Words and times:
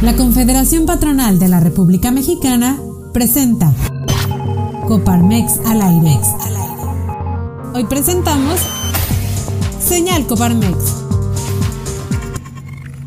La 0.00 0.14
Confederación 0.14 0.86
Patronal 0.86 1.40
de 1.40 1.48
la 1.48 1.58
República 1.58 2.12
Mexicana 2.12 2.78
presenta 3.12 3.74
Coparmex 4.86 5.58
al 5.66 5.82
aire. 5.82 6.16
Hoy 7.74 7.84
presentamos 7.86 8.60
Señal 9.80 10.24
Coparmex. 10.28 11.02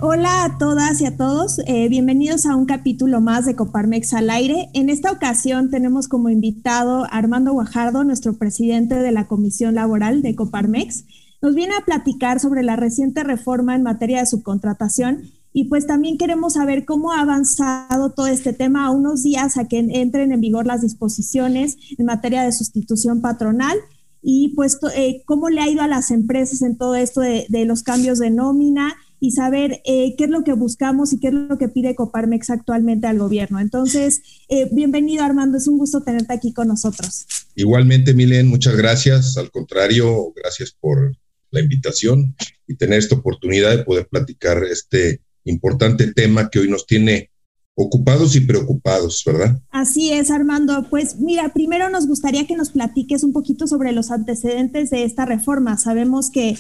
Hola 0.02 0.44
a 0.44 0.58
todas 0.58 1.00
y 1.00 1.06
a 1.06 1.16
todos, 1.16 1.60
eh, 1.66 1.88
bienvenidos 1.88 2.46
a 2.46 2.58
un 2.58 2.66
capítulo 2.66 3.22
más 3.22 3.46
de 3.46 3.56
Coparmex 3.56 4.14
al 4.14 4.30
aire. 4.30 4.70
En 4.74 4.90
esta 4.90 5.14
ocasión 5.14 5.70
tenemos 5.70 6.10
como 6.10 6.30
invitado 6.30 7.06
a 7.06 7.08
Armando 7.08 7.54
Guajardo, 7.54 8.04
nuestro 8.04 8.34
presidente 8.34 8.96
de 8.96 9.14
la 9.14 9.28
Comisión 9.28 9.76
Laboral 9.76 10.22
de 10.22 10.36
Coparmex. 10.36 11.06
Nos 11.42 11.56
viene 11.56 11.74
a 11.74 11.86
platicar 11.86 12.42
sobre 12.42 12.64
la 12.64 12.76
reciente 12.76 13.24
reforma 13.24 13.76
en 13.76 13.84
materia 13.84 14.20
de 14.20 14.26
subcontratación 14.26 15.32
y 15.54 15.66
pues 15.66 15.86
también 15.86 16.18
queremos 16.18 16.54
saber 16.54 16.86
cómo 16.86 17.12
ha 17.12 17.22
avanzado 17.22 18.12
todo 18.12 18.28
este 18.28 18.54
tema 18.54 18.86
a 18.86 18.92
unos 18.92 19.24
días 19.24 19.58
a 19.58 19.68
que 19.68 19.80
entren 19.80 20.32
en 20.32 20.42
vigor 20.42 20.66
las 20.66 20.82
disposiciones 20.82 21.78
en 21.98 22.06
materia 22.06 22.44
de 22.44 22.52
sustitución 22.52 23.22
patronal 23.22 23.78
y 24.22 24.54
pues 24.56 24.78
eh, 24.96 25.24
cómo 25.26 25.50
le 25.50 25.62
ha 25.62 25.70
ido 25.70 25.82
a 25.82 25.88
las 25.88 26.12
empresas 26.12 26.62
en 26.62 26.78
todo 26.78 26.96
esto 26.96 27.22
de, 27.22 27.48
los 27.66 27.84
cambios 27.84 28.20
de 28.20 28.30
nómina 28.30 28.96
y 29.20 29.32
saber 29.32 29.82
eh, 29.86 30.16
qué 30.18 30.26
es 30.26 30.30
lo 30.30 30.44
que 30.44 30.54
buscamos 30.54 31.14
y 31.14 31.20
qué 31.20 31.28
es 31.28 31.34
lo 31.34 31.58
que 31.58 31.70
pide 31.70 31.96
Coparmex 31.96 32.50
actualmente 32.50 33.08
al 33.08 33.20
gobierno. 33.20 33.60
Entonces, 33.60 34.22
eh, 34.50 34.68
bienvenido 34.72 35.24
Armando, 35.24 35.58
es 35.58 35.68
un 35.68 35.78
gusto 35.78 36.02
tenerte 36.02 36.34
aquí 36.34 36.54
con 36.54 36.68
nosotros. 36.68 37.26
Igualmente, 37.56 38.14
Milen, 38.14 38.48
muchas 38.48 38.76
gracias. 38.76 39.38
Al 39.38 39.52
contrario, 39.52 40.34
gracias 40.36 40.76
por 40.80 41.16
la 41.52 41.60
invitación 41.60 42.36
y 42.68 42.76
tener 42.76 43.00
esta 43.00 43.16
oportunidad 43.16 43.76
de 43.76 43.84
poder 43.84 44.08
platicar 44.08 44.64
este 44.64 45.22
importante 45.46 46.14
tema 46.14 46.50
que 46.50 46.60
hoy 46.60 46.70
nos 46.70 46.86
tiene 46.86 47.32
ocupados 47.76 48.36
y 48.36 48.42
preocupados, 48.42 49.24
¿verdad? 49.26 49.60
Así 49.70 50.12
es, 50.12 50.30
Armando. 50.30 50.88
Pues 50.90 51.18
mira, 51.20 51.54
primero 51.54 51.90
nos 51.90 52.08
gustaría 52.08 52.46
que 52.46 52.56
nos 52.56 52.72
platiques 52.72 53.24
un 53.24 53.34
poquito 53.34 53.68
sobre 53.68 53.92
los 53.92 54.12
antecedentes 54.12 54.90
de 54.90 55.04
esta 55.04 55.26
reforma. 55.26 55.78
Sabemos 55.78 56.30
que, 56.30 56.58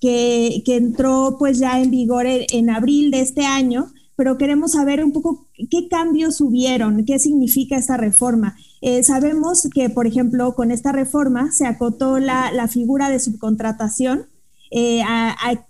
que, 0.00 0.62
entró 0.66 1.36
pues 1.38 1.58
ya 1.58 1.80
en 1.80 1.90
vigor 1.90 2.26
en, 2.26 2.70
abril 2.70 3.10
de 3.10 3.20
este 3.20 3.44
año, 3.44 3.92
pero 4.16 4.38
queremos 4.38 4.72
saber 4.72 5.04
un 5.04 5.12
poco 5.12 5.46
qué 5.70 5.88
cambios 5.88 6.40
hubieron, 6.40 7.04
qué 7.04 7.18
significa 7.18 7.76
esta 7.76 7.96
reforma. 7.96 8.56
Eh, 8.80 9.02
sabemos 9.02 9.68
que, 9.72 9.90
por 9.90 10.06
ejemplo, 10.06 10.54
con 10.54 10.70
esta 10.70 10.92
reforma 10.92 11.52
se 11.52 11.66
acotó 11.66 12.18
la, 12.18 12.52
la 12.52 12.68
figura 12.68 13.10
de 13.10 13.20
subcontratación 13.20 14.26
eh, 14.70 15.02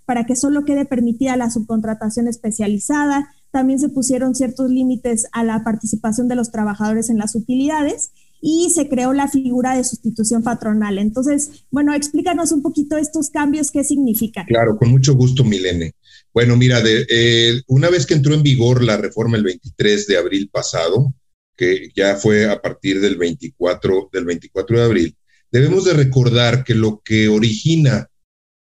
para 0.05 0.25
que 0.25 0.35
solo 0.35 0.65
quede 0.65 0.85
permitida 0.85 1.37
la 1.37 1.49
subcontratación 1.49 2.27
especializada. 2.27 3.29
También 3.51 3.79
se 3.79 3.89
pusieron 3.89 4.35
ciertos 4.35 4.69
límites 4.69 5.27
a 5.31 5.43
la 5.43 5.63
participación 5.63 6.27
de 6.27 6.35
los 6.35 6.51
trabajadores 6.51 7.09
en 7.09 7.17
las 7.17 7.35
utilidades 7.35 8.11
y 8.41 8.69
se 8.69 8.87
creó 8.89 9.13
la 9.13 9.27
figura 9.27 9.75
de 9.75 9.83
sustitución 9.83 10.43
patronal. 10.43 10.99
Entonces, 10.99 11.65
bueno, 11.71 11.93
explícanos 11.93 12.51
un 12.51 12.61
poquito 12.61 12.97
estos 12.97 13.29
cambios, 13.29 13.71
qué 13.71 13.83
significan. 13.83 14.45
Claro, 14.45 14.77
con 14.77 14.91
mucho 14.91 15.15
gusto, 15.15 15.43
Milene. 15.43 15.93
Bueno, 16.33 16.55
mira, 16.57 16.81
de, 16.81 17.07
eh, 17.09 17.61
una 17.67 17.89
vez 17.89 18.05
que 18.05 18.13
entró 18.13 18.35
en 18.35 18.43
vigor 18.43 18.83
la 18.83 18.97
reforma 18.97 19.37
el 19.37 19.43
23 19.43 20.05
de 20.05 20.17
abril 20.17 20.49
pasado, 20.51 21.13
que 21.55 21.89
ya 21.95 22.17
fue 22.17 22.45
a 22.45 22.61
partir 22.61 22.99
del 22.99 23.15
24, 23.15 24.09
del 24.11 24.25
24 24.25 24.77
de 24.77 24.83
abril, 24.83 25.17
debemos 25.51 25.85
de 25.85 25.93
recordar 25.93 26.63
que 26.63 26.75
lo 26.75 27.01
que 27.03 27.29
origina 27.29 28.09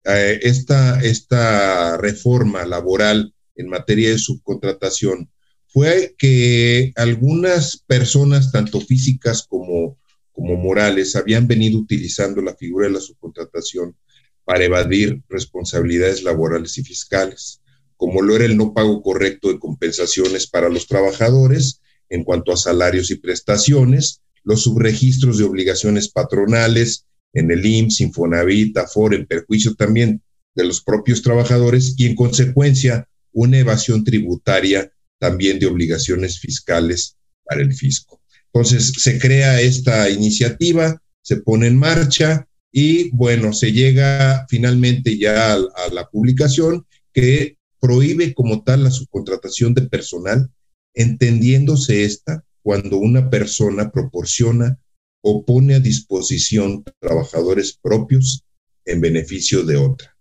eh, 0.05 0.39
esta, 0.44 1.02
esta 1.02 1.97
reforma 1.97 2.66
laboral 2.66 3.33
en 3.55 3.69
materia 3.69 4.09
de 4.09 4.17
subcontratación 4.17 5.30
fue 5.67 6.16
que 6.17 6.92
algunas 6.95 7.83
personas, 7.86 8.52
tanto 8.52 8.81
físicas 8.81 9.45
como, 9.47 9.97
como 10.31 10.55
morales, 10.55 11.16
habían 11.16 11.47
venido 11.47 11.80
utilizando 11.80 12.42
la 12.42 12.55
figura 12.55 12.88
de 12.88 12.94
la 12.94 13.02
subcontratación 13.02 13.95
para 14.45 14.64
evadir 14.64 15.21
responsabilidades 15.30 16.23
laborales 16.23 16.77
y 16.80 16.83
fiscales, 16.83 17.61
como 17.98 18.21
lo 18.21 18.36
era 18.36 18.45
el 18.45 18.58
no 18.58 18.73
pago 18.73 19.04
correcto 19.04 19.49
de 19.49 19.59
compensaciones 19.59 20.48
para 20.48 20.70
los 20.70 20.88
trabajadores 20.88 21.82
en 22.09 22.23
cuanto 22.23 22.52
a 22.52 22.58
salarios 22.58 23.11
y 23.11 23.15
prestaciones, 23.15 24.21
los 24.43 24.64
subregistros 24.64 25.38
de 25.38 25.43
obligaciones 25.43 26.09
patronales, 26.09 27.05
en 27.33 27.51
el 27.51 27.65
IMSS, 27.65 28.01
Infonavit, 28.01 28.77
Afore, 28.77 29.17
en 29.17 29.25
perjuicio 29.25 29.75
también 29.75 30.21
de 30.55 30.65
los 30.65 30.81
propios 30.81 31.21
trabajadores 31.21 31.95
y 31.97 32.05
en 32.05 32.15
consecuencia 32.15 33.07
una 33.31 33.59
evasión 33.59 34.03
tributaria 34.03 34.91
también 35.19 35.59
de 35.59 35.67
obligaciones 35.67 36.39
fiscales 36.39 37.17
para 37.45 37.61
el 37.61 37.73
fisco. 37.73 38.21
Entonces 38.51 38.93
se 38.97 39.19
crea 39.19 39.61
esta 39.61 40.09
iniciativa, 40.09 41.01
se 41.21 41.37
pone 41.37 41.67
en 41.67 41.77
marcha 41.77 42.47
y 42.71 43.09
bueno, 43.11 43.53
se 43.53 43.71
llega 43.71 44.45
finalmente 44.49 45.17
ya 45.17 45.53
a, 45.53 45.55
a 45.55 45.93
la 45.93 46.09
publicación 46.09 46.85
que 47.13 47.57
prohíbe 47.79 48.33
como 48.33 48.63
tal 48.63 48.83
la 48.83 48.91
subcontratación 48.91 49.73
de 49.73 49.83
personal, 49.83 50.49
entendiéndose 50.93 52.03
esta 52.03 52.43
cuando 52.61 52.97
una 52.97 53.29
persona 53.29 53.91
proporciona 53.91 54.77
o 55.21 55.45
pone 55.45 55.75
a 55.75 55.80
disposición 55.80 56.83
trabajadores 56.99 57.77
propios 57.81 58.43
en 58.85 59.02
beneficio 59.02 59.63
de 59.63 59.77
otra. 59.77 60.15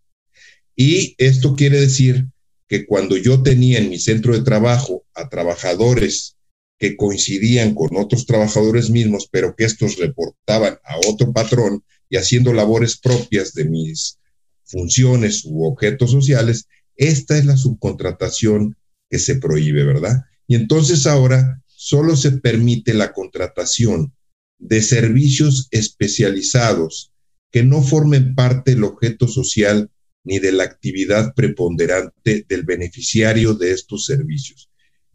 Y 0.77 1.15
esto 1.19 1.55
quiere 1.55 1.81
decir 1.81 2.27
que 2.69 2.87
cuando 2.87 3.17
yo 3.17 3.43
tenía 3.43 3.79
en 3.79 3.91
mi 3.91 3.99
centro 3.99 4.35
de 4.35 4.45
trabajo 4.45 5.05
a 5.15 5.29
trabajadores 5.29 6.37
que 6.79 6.97
coincidían 6.97 7.75
con 7.75 7.97
otros 7.97 8.27
trabajadores 8.27 8.91
mismos, 8.91 9.29
pero 9.31 9.57
que 9.57 9.65
estos 9.65 9.97
reportaban 9.97 10.79
a 10.85 10.97
otro 11.09 11.33
patrón 11.33 11.83
y 12.09 12.17
haciendo 12.17 12.53
labores 12.53 12.99
propias 12.99 13.53
de 13.55 13.65
mis 13.65 14.19
funciones 14.65 15.45
u 15.45 15.65
objetos 15.65 16.11
sociales, 16.11 16.69
esta 16.97 17.39
es 17.39 17.47
la 17.47 17.57
subcontratación 17.57 18.77
que 19.11 19.19
se 19.19 19.37
prohíbe, 19.37 19.85
¿verdad? 19.85 20.25
Y 20.47 20.55
entonces 20.55 21.07
ahora 21.07 21.63
solo 21.67 22.17
se 22.17 22.33
permite 22.33 22.95
la 22.95 23.13
contratación 23.13 24.13
de 24.59 24.83
servicios 24.83 25.69
especializados 25.71 27.13
que 27.51 27.63
no 27.63 27.83
formen 27.83 28.35
parte 28.35 28.73
del 28.73 28.85
objeto 28.85 29.29
social 29.29 29.91
ni 30.25 30.39
de 30.39 30.53
la 30.53 30.65
actividad 30.65 31.35
preponderante 31.35 32.45
del 32.49 32.65
beneficiario 32.65 33.55
de 33.55 33.73
estos 33.73 34.05
servicios. 34.05 34.69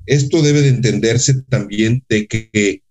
Esto 0.05 0.41
debe 0.41 0.61
de 0.61 0.69
entenderse 0.69 1.43
también 1.43 2.03
de 2.09 2.27
que 2.27 2.83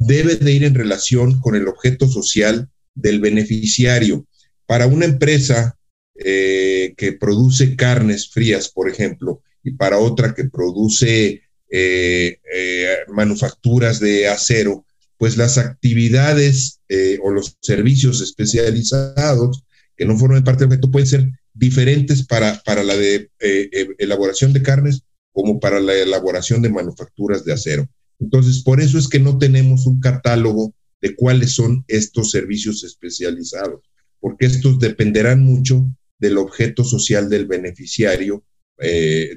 debe 0.00 0.36
de 0.36 0.52
ir 0.52 0.64
en 0.64 0.74
relación 0.74 1.40
con 1.40 1.54
el 1.54 1.68
objeto 1.68 2.08
social 2.08 2.68
del 2.94 3.20
beneficiario. 3.20 4.26
Para 4.66 4.86
una 4.86 5.04
empresa 5.04 5.78
eh, 6.16 6.94
que 6.96 7.12
produce 7.12 7.76
carnes 7.76 8.30
frías, 8.30 8.68
por 8.68 8.88
ejemplo, 8.88 9.42
y 9.62 9.72
para 9.72 9.98
otra 9.98 10.34
que 10.34 10.44
produce 10.44 11.42
eh, 11.70 12.38
eh, 12.54 12.96
manufacturas 13.08 13.98
de 13.98 14.28
acero, 14.28 14.84
pues 15.24 15.38
las 15.38 15.56
actividades 15.56 16.80
eh, 16.90 17.18
o 17.22 17.30
los 17.30 17.56
servicios 17.62 18.20
especializados 18.20 19.64
que 19.96 20.04
no 20.04 20.18
formen 20.18 20.44
parte 20.44 20.64
del 20.64 20.66
objeto 20.66 20.90
pueden 20.90 21.08
ser 21.08 21.30
diferentes 21.54 22.26
para, 22.26 22.60
para 22.66 22.84
la 22.84 22.92
eh, 22.94 23.30
eh, 23.40 23.88
elaboración 23.96 24.52
de 24.52 24.60
carnes 24.60 25.00
como 25.32 25.60
para 25.60 25.80
la 25.80 25.94
elaboración 25.94 26.60
de 26.60 26.68
manufacturas 26.68 27.42
de 27.42 27.54
acero. 27.54 27.88
Entonces, 28.20 28.62
por 28.62 28.82
eso 28.82 28.98
es 28.98 29.08
que 29.08 29.18
no 29.18 29.38
tenemos 29.38 29.86
un 29.86 29.98
catálogo 29.98 30.74
de 31.00 31.16
cuáles 31.16 31.52
son 31.52 31.86
estos 31.88 32.30
servicios 32.30 32.84
especializados, 32.84 33.80
porque 34.20 34.44
estos 34.44 34.78
dependerán 34.78 35.42
mucho 35.42 35.90
del 36.18 36.36
objeto 36.36 36.84
social 36.84 37.30
del 37.30 37.46
beneficiario 37.46 38.44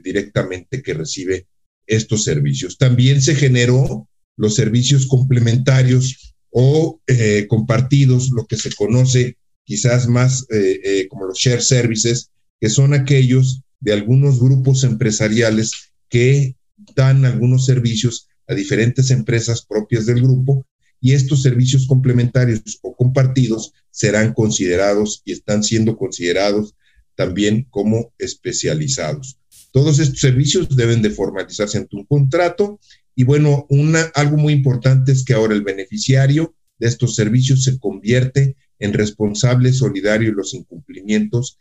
directamente 0.04 0.82
que 0.82 0.94
recibe 0.94 1.48
estos 1.86 2.26
servicios. 2.26 2.78
También 2.78 3.22
se 3.22 3.36
generó 3.36 4.10
los 4.38 4.56
servicios 4.56 5.08
complementarios 5.08 6.36
o 6.50 7.02
eh, 7.08 7.46
compartidos, 7.50 8.30
lo 8.30 8.46
que 8.46 8.56
se 8.56 8.72
conoce 8.72 9.38
quizás 9.66 10.08
más 10.08 10.46
eh, 10.50 10.80
eh, 10.84 11.08
como 11.10 11.26
los 11.26 11.38
share 11.38 11.62
services, 11.62 12.32
que 12.62 12.70
son 12.70 12.94
aquellos 12.94 13.62
de 13.82 13.94
algunos 13.94 14.40
grupos 14.40 14.84
empresariales 14.84 15.72
que 16.10 16.56
dan 16.96 17.26
algunos 17.26 17.66
servicios 17.66 18.30
a 18.48 18.54
diferentes 18.54 19.12
empresas 19.12 19.66
propias 19.66 20.06
del 20.06 20.22
grupo 20.22 20.66
y 21.02 21.14
estos 21.14 21.44
servicios 21.44 21.86
complementarios 21.86 22.62
o 22.82 22.96
compartidos 22.96 23.74
serán 23.92 24.34
considerados 24.34 25.22
y 25.26 25.34
están 25.34 25.64
siendo 25.64 25.98
considerados 25.98 26.76
también 27.16 27.68
como 27.70 28.14
especializados. 28.18 29.38
Todos 29.72 30.00
estos 30.00 30.20
servicios 30.20 30.76
deben 30.76 31.02
de 31.02 31.10
formalizarse 31.10 31.78
ante 31.78 31.96
un 31.98 32.06
contrato 32.06 32.80
y 33.20 33.24
bueno, 33.24 33.66
algo 34.14 34.38
muy 34.38 34.54
importante 34.54 35.12
es 35.12 35.26
que 35.26 35.34
ahora 35.34 35.56
el 35.56 35.64
beneficiario 35.64 36.54
de 36.78 36.88
estos 36.88 37.16
servicios 37.16 37.64
se 37.64 37.80
convierte 37.80 38.56
en 38.78 38.94
responsable 38.94 39.74
solidario 39.74 40.30
de 40.30 40.36
los 40.36 40.54
incumplimientos 40.54 41.58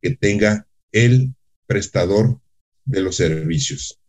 que 0.00 0.16
tenga 0.16 0.66
el 0.92 1.34
prestador 1.66 2.40
de 2.86 3.02
los 3.02 3.16
servicios. 3.16 4.00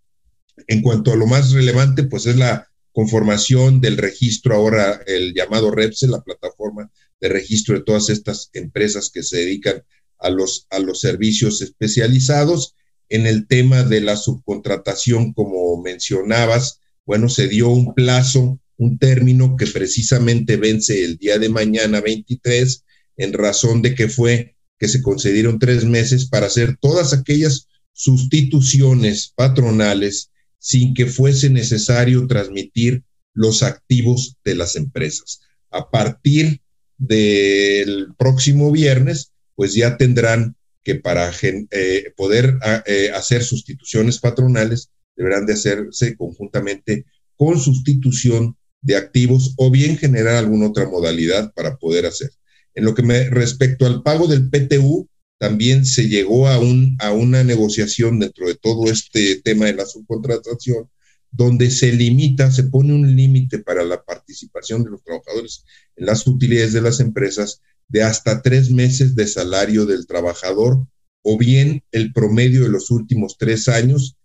En 0.68 0.82
cuanto 0.82 1.12
a 1.12 1.18
lo 1.18 1.28
más 1.28 1.52
relevante, 1.52 2.04
pues 2.04 2.28
es 2.28 2.38
la 2.38 2.72
conformación 2.94 3.82
del 3.82 3.98
registro 3.98 4.56
ahora, 4.56 5.02
el 5.06 5.34
llamado 5.34 5.72
REPSE, 5.72 6.08
la 6.08 6.24
plataforma 6.24 6.90
de 7.20 7.28
registro 7.28 7.76
de 7.76 7.84
todas 7.84 8.10
estas 8.10 8.52
empresas 8.54 9.10
que 9.14 9.22
se 9.22 9.40
dedican 9.40 9.84
a 10.18 10.30
los, 10.30 10.66
a 10.70 10.80
los 10.80 11.02
servicios 11.02 11.62
especializados. 11.62 12.74
En 13.10 13.28
el 13.28 13.48
tema 13.48 13.84
de 13.84 14.00
la 14.00 14.16
subcontratación, 14.16 15.34
como 15.34 15.82
mencionabas, 15.82 16.80
bueno, 17.06 17.30
se 17.30 17.48
dio 17.48 17.70
un 17.70 17.94
plazo, 17.94 18.60
un 18.78 18.98
término 18.98 19.56
que 19.56 19.68
precisamente 19.68 20.58
vence 20.58 21.04
el 21.04 21.18
día 21.18 21.40
de 21.40 21.50
mañana 21.50 22.02
23, 22.02 22.84
en 23.18 23.34
razón 23.34 23.82
de 23.82 23.96
que 23.96 24.10
fue 24.10 24.56
que 24.78 24.88
se 24.88 25.02
concedieron 25.02 25.60
tres 25.60 25.86
meses 25.86 26.28
para 26.28 26.48
hacer 26.48 26.78
todas 26.78 27.14
aquellas 27.14 27.68
sustituciones 27.94 29.32
patronales 29.36 30.32
sin 30.60 30.94
que 30.94 31.06
fuese 31.06 31.50
necesario 31.50 32.28
transmitir 32.28 33.04
los 33.34 33.64
activos 33.64 34.36
de 34.44 34.56
las 34.56 34.76
empresas. 34.76 35.42
A 35.70 35.90
partir 35.90 36.62
del 36.98 38.14
próximo 38.18 38.72
viernes, 38.72 39.32
pues 39.56 39.74
ya 39.74 39.98
tendrán 39.98 40.56
que 40.84 40.96
para 40.96 41.32
eh, 41.42 42.14
poder 42.16 42.58
ah, 42.62 42.84
eh, 42.86 43.12
hacer 43.14 43.44
sustituciones 43.44 44.20
patronales, 44.20 44.90
deberán 45.16 45.46
de 45.46 45.54
hacerse 45.54 46.16
conjuntamente 46.16 47.06
con 47.36 47.60
sustitución 47.60 48.56
de 48.82 48.96
activos 48.96 49.54
o 49.58 49.72
bien 49.72 49.98
generar 49.98 50.36
alguna 50.36 50.68
otra 50.68 50.88
modalidad 50.88 51.54
para 51.54 51.78
poder 51.78 52.06
hacer. 52.06 52.30
En 52.76 52.86
lo 52.86 52.94
que 52.94 53.04
me 53.04 53.30
respecto 53.30 53.86
al 53.86 54.04
pago 54.04 54.28
del 54.28 54.50
PTU, 54.50 55.10
también 55.38 55.86
se 55.86 56.08
llegó 56.08 56.48
a, 56.48 56.60
un, 56.60 56.96
a 57.00 57.12
una 57.12 57.44
negociación 57.44 58.20
dentro 58.20 58.48
de 58.48 58.56
todo 58.56 58.86
este 58.92 59.42
tema 59.42 59.66
de 59.66 59.74
la 59.74 59.86
subcontratación, 59.86 60.90
donde 61.32 61.72
se 61.72 61.92
limita, 61.92 62.52
se 62.52 62.64
pone 62.64 62.94
un 62.94 63.16
límite 63.16 63.60
para 63.60 63.84
la 63.84 64.04
participación 64.04 64.84
de 64.84 64.92
los 64.92 65.04
trabajadores 65.04 65.66
en 65.96 66.06
las 66.06 66.26
utilidades 66.28 66.74
de 66.74 66.82
las 66.82 67.00
empresas 67.00 67.62
de 67.88 68.04
hasta 68.04 68.42
tres 68.42 68.72
meses 68.72 69.16
de 69.16 69.28
salario 69.28 69.86
del 69.86 70.08
trabajador 70.08 70.88
o 71.22 71.38
bien 71.38 71.84
el 71.92 72.14
promedio 72.14 72.64
de 72.64 72.70
los 72.70 72.92
últimos 72.92 73.38
tres 73.38 73.68
años, 73.68 74.16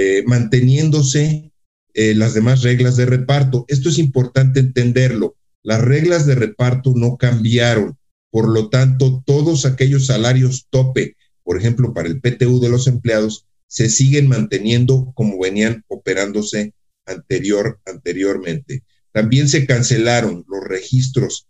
eh, 0.00 0.22
manteniéndose 0.24 1.50
eh, 1.92 2.14
las 2.14 2.32
demás 2.32 2.62
reglas 2.62 2.96
de 2.96 3.04
reparto. 3.04 3.64
Esto 3.66 3.88
es 3.88 3.98
importante 3.98 4.60
entenderlo. 4.60 5.34
Las 5.64 5.80
reglas 5.80 6.24
de 6.24 6.36
reparto 6.36 6.92
no 6.94 7.16
cambiaron. 7.16 7.98
Por 8.30 8.48
lo 8.48 8.68
tanto, 8.68 9.24
todos 9.26 9.66
aquellos 9.66 10.06
salarios 10.06 10.68
tope, 10.70 11.16
por 11.42 11.58
ejemplo, 11.58 11.92
para 11.94 12.06
el 12.06 12.20
PTU 12.20 12.60
de 12.60 12.68
los 12.68 12.86
empleados, 12.86 13.46
se 13.66 13.90
siguen 13.90 14.28
manteniendo 14.28 15.10
como 15.16 15.36
venían 15.36 15.84
operándose 15.88 16.74
anterior, 17.04 17.80
anteriormente. 17.84 18.84
También 19.10 19.48
se 19.48 19.66
cancelaron 19.66 20.44
los 20.46 20.62
registros, 20.62 21.48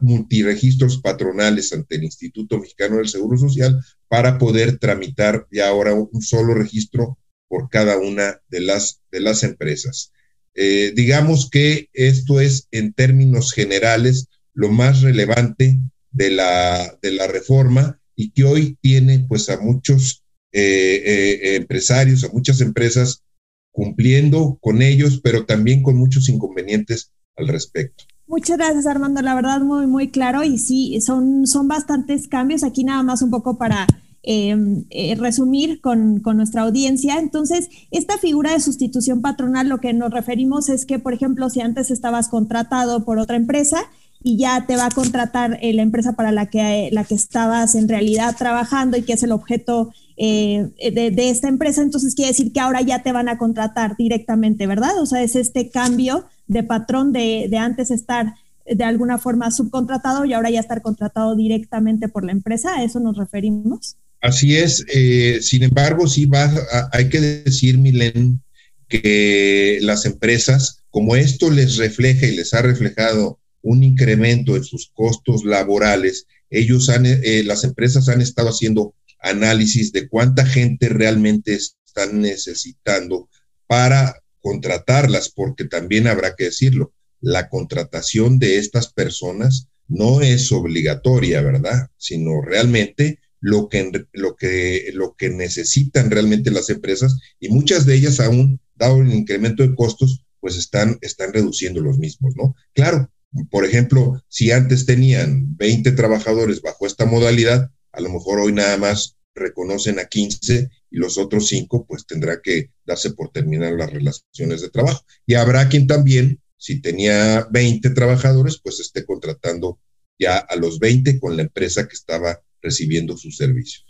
multiregistros 0.00 1.00
patronales 1.00 1.72
ante 1.72 1.96
el 1.96 2.04
Instituto 2.04 2.58
Mexicano 2.58 2.98
del 2.98 3.08
Seguro 3.08 3.38
Social 3.38 3.82
para 4.08 4.36
poder 4.36 4.76
tramitar 4.76 5.46
ya 5.50 5.68
ahora 5.68 5.94
un 5.94 6.20
solo 6.20 6.52
registro 6.52 7.16
por 7.48 7.68
cada 7.68 7.98
una 7.98 8.40
de 8.48 8.60
las, 8.60 9.00
de 9.10 9.20
las 9.20 9.42
empresas. 9.42 10.12
Eh, 10.54 10.92
digamos 10.94 11.50
que 11.50 11.88
esto 11.92 12.40
es 12.40 12.68
en 12.70 12.92
términos 12.92 13.52
generales 13.52 14.28
lo 14.54 14.70
más 14.70 15.02
relevante 15.02 15.78
de 16.10 16.30
la, 16.30 16.98
de 17.00 17.12
la 17.12 17.26
reforma 17.26 18.00
y 18.16 18.32
que 18.32 18.44
hoy 18.44 18.76
tiene 18.80 19.24
pues 19.28 19.48
a 19.50 19.60
muchos 19.60 20.24
eh, 20.52 21.02
eh, 21.04 21.56
empresarios, 21.56 22.24
a 22.24 22.32
muchas 22.32 22.60
empresas 22.60 23.22
cumpliendo 23.70 24.58
con 24.60 24.82
ellos, 24.82 25.20
pero 25.22 25.46
también 25.46 25.82
con 25.82 25.96
muchos 25.96 26.28
inconvenientes 26.28 27.12
al 27.36 27.46
respecto. 27.46 28.04
Muchas 28.26 28.58
gracias, 28.58 28.86
Armando. 28.86 29.22
La 29.22 29.34
verdad, 29.34 29.60
muy, 29.60 29.86
muy 29.86 30.10
claro. 30.10 30.42
Y 30.42 30.58
sí, 30.58 31.00
son, 31.00 31.46
son 31.46 31.68
bastantes 31.68 32.28
cambios. 32.28 32.64
Aquí 32.64 32.82
nada 32.82 33.02
más 33.02 33.22
un 33.22 33.30
poco 33.30 33.56
para 33.56 33.86
Em, 34.24 34.84
eh, 34.90 35.14
resumir 35.14 35.80
con, 35.80 36.20
nuestra 36.22 36.62
audiencia. 36.62 37.18
Entonces, 37.18 37.68
esta 37.92 38.18
figura 38.18 38.52
de 38.52 38.60
sustitución 38.60 39.22
patronal, 39.22 39.68
lo 39.68 39.78
que 39.78 39.92
nos 39.92 40.10
referimos 40.10 40.68
es 40.68 40.86
que, 40.86 40.98
por 40.98 41.14
ejemplo, 41.14 41.48
si 41.48 41.60
antes 41.60 41.90
estabas 41.90 42.28
contratado 42.28 43.04
por 43.04 43.18
otra 43.18 43.36
empresa 43.36 43.84
y 44.22 44.36
ya 44.36 44.66
te 44.66 44.76
va 44.76 44.86
a 44.86 44.90
contratar 44.90 45.58
eh, 45.62 45.72
la 45.72 45.82
empresa 45.82 46.14
para 46.14 46.32
la 46.32 46.46
que, 46.46 46.90
la 46.92 47.04
que 47.04 47.14
estabas 47.14 47.76
en 47.76 47.88
realidad 47.88 48.34
trabajando 48.36 48.96
y 48.96 49.02
que 49.02 49.12
es 49.12 49.22
el 49.22 49.30
objeto 49.30 49.92
eh, 50.16 50.68
de, 50.92 51.30
esta 51.30 51.48
empresa, 51.48 51.80
entonces 51.82 52.16
quiere 52.16 52.32
decir 52.32 52.52
que 52.52 52.58
ahora 52.58 52.82
ya 52.82 53.04
te 53.04 53.12
van 53.12 53.28
a 53.28 53.38
contratar 53.38 53.96
directamente, 53.96 54.66
¿verdad? 54.66 55.00
O 55.00 55.06
sea, 55.06 55.22
es 55.22 55.36
este 55.36 55.70
cambio 55.70 56.24
de 56.48 56.64
patrón 56.64 57.12
de, 57.12 57.46
de 57.48 57.56
antes 57.56 57.92
estar 57.92 58.34
de 58.66 58.84
alguna 58.84 59.16
forma 59.18 59.50
subcontratado 59.52 60.24
y 60.24 60.32
ahora 60.32 60.50
ya 60.50 60.60
estar 60.60 60.82
contratado 60.82 61.36
directamente 61.36 62.08
por 62.08 62.24
la 62.24 62.32
empresa, 62.32 62.74
¿a 62.74 62.82
eso 62.82 62.98
nos 62.98 63.16
referimos? 63.16 63.96
Así 64.20 64.56
es, 64.56 64.84
eh, 64.92 65.38
sin 65.42 65.62
embargo, 65.62 66.08
sí 66.08 66.26
va, 66.26 66.52
hay 66.92 67.08
que 67.08 67.20
decir, 67.20 67.78
Milen, 67.78 68.42
que 68.88 69.78
las 69.82 70.06
empresas, 70.06 70.82
como 70.90 71.14
esto 71.14 71.50
les 71.50 71.76
refleja 71.76 72.26
y 72.26 72.34
les 72.34 72.52
ha 72.54 72.62
reflejado 72.62 73.38
un 73.62 73.84
incremento 73.84 74.56
en 74.56 74.64
sus 74.64 74.90
costos 74.92 75.44
laborales, 75.44 76.26
ellos 76.50 76.88
han, 76.88 77.06
eh, 77.06 77.42
las 77.44 77.64
empresas 77.64 78.08
han 78.08 78.20
estado 78.20 78.48
haciendo 78.48 78.94
análisis 79.20 79.92
de 79.92 80.08
cuánta 80.08 80.46
gente 80.46 80.88
realmente 80.88 81.54
están 81.54 82.20
necesitando 82.20 83.28
para 83.66 84.22
contratarlas, 84.40 85.28
porque 85.28 85.64
también 85.64 86.06
habrá 86.06 86.34
que 86.34 86.44
decirlo, 86.44 86.92
la 87.20 87.48
contratación 87.48 88.38
de 88.38 88.58
estas 88.58 88.92
personas 88.92 89.68
no 89.88 90.22
es 90.22 90.52
obligatoria, 90.52 91.40
¿verdad? 91.40 91.88
Sino 91.96 92.40
realmente 92.42 93.18
lo 93.40 93.68
que, 93.68 94.06
lo 94.12 94.36
que, 94.36 94.90
lo 94.94 95.14
que 95.16 95.30
necesitan 95.30 96.10
realmente 96.10 96.50
las 96.50 96.70
empresas 96.70 97.18
y 97.38 97.48
muchas 97.48 97.86
de 97.86 97.94
ellas 97.94 98.20
aún, 98.20 98.60
dado 98.74 99.00
el 99.00 99.12
incremento 99.12 99.62
de 99.62 99.74
costos, 99.74 100.24
pues 100.40 100.56
están, 100.56 100.98
están 101.00 101.32
reduciendo 101.32 101.80
los 101.80 101.98
mismos, 101.98 102.34
¿no? 102.36 102.54
Claro, 102.72 103.10
por 103.50 103.64
ejemplo, 103.64 104.22
si 104.28 104.50
antes 104.50 104.86
tenían 104.86 105.56
20 105.56 105.92
trabajadores 105.92 106.62
bajo 106.62 106.86
esta 106.86 107.04
modalidad, 107.04 107.70
a 107.92 108.00
lo 108.00 108.10
mejor 108.10 108.40
hoy 108.40 108.52
nada 108.52 108.76
más 108.76 109.16
reconocen 109.34 109.98
a 109.98 110.06
15 110.06 110.70
y 110.90 110.96
los 110.96 111.18
otros 111.18 111.48
5 111.48 111.86
pues 111.86 112.06
tendrá 112.06 112.40
que 112.42 112.70
darse 112.84 113.10
por 113.10 113.30
terminar 113.30 113.72
las 113.72 113.92
relaciones 113.92 114.60
de 114.60 114.70
trabajo. 114.70 115.04
Y 115.26 115.34
habrá 115.34 115.68
quien 115.68 115.86
también, 115.86 116.40
si 116.56 116.80
tenía 116.80 117.46
20 117.50 117.90
trabajadores, 117.90 118.58
pues 118.62 118.80
esté 118.80 119.04
contratando 119.04 119.78
ya 120.18 120.38
a 120.38 120.56
los 120.56 120.78
20 120.78 121.20
con 121.20 121.36
la 121.36 121.42
empresa 121.42 121.86
que 121.86 121.94
estaba 121.94 122.42
recibiendo 122.68 123.16
sus 123.16 123.36
servicios. 123.36 123.84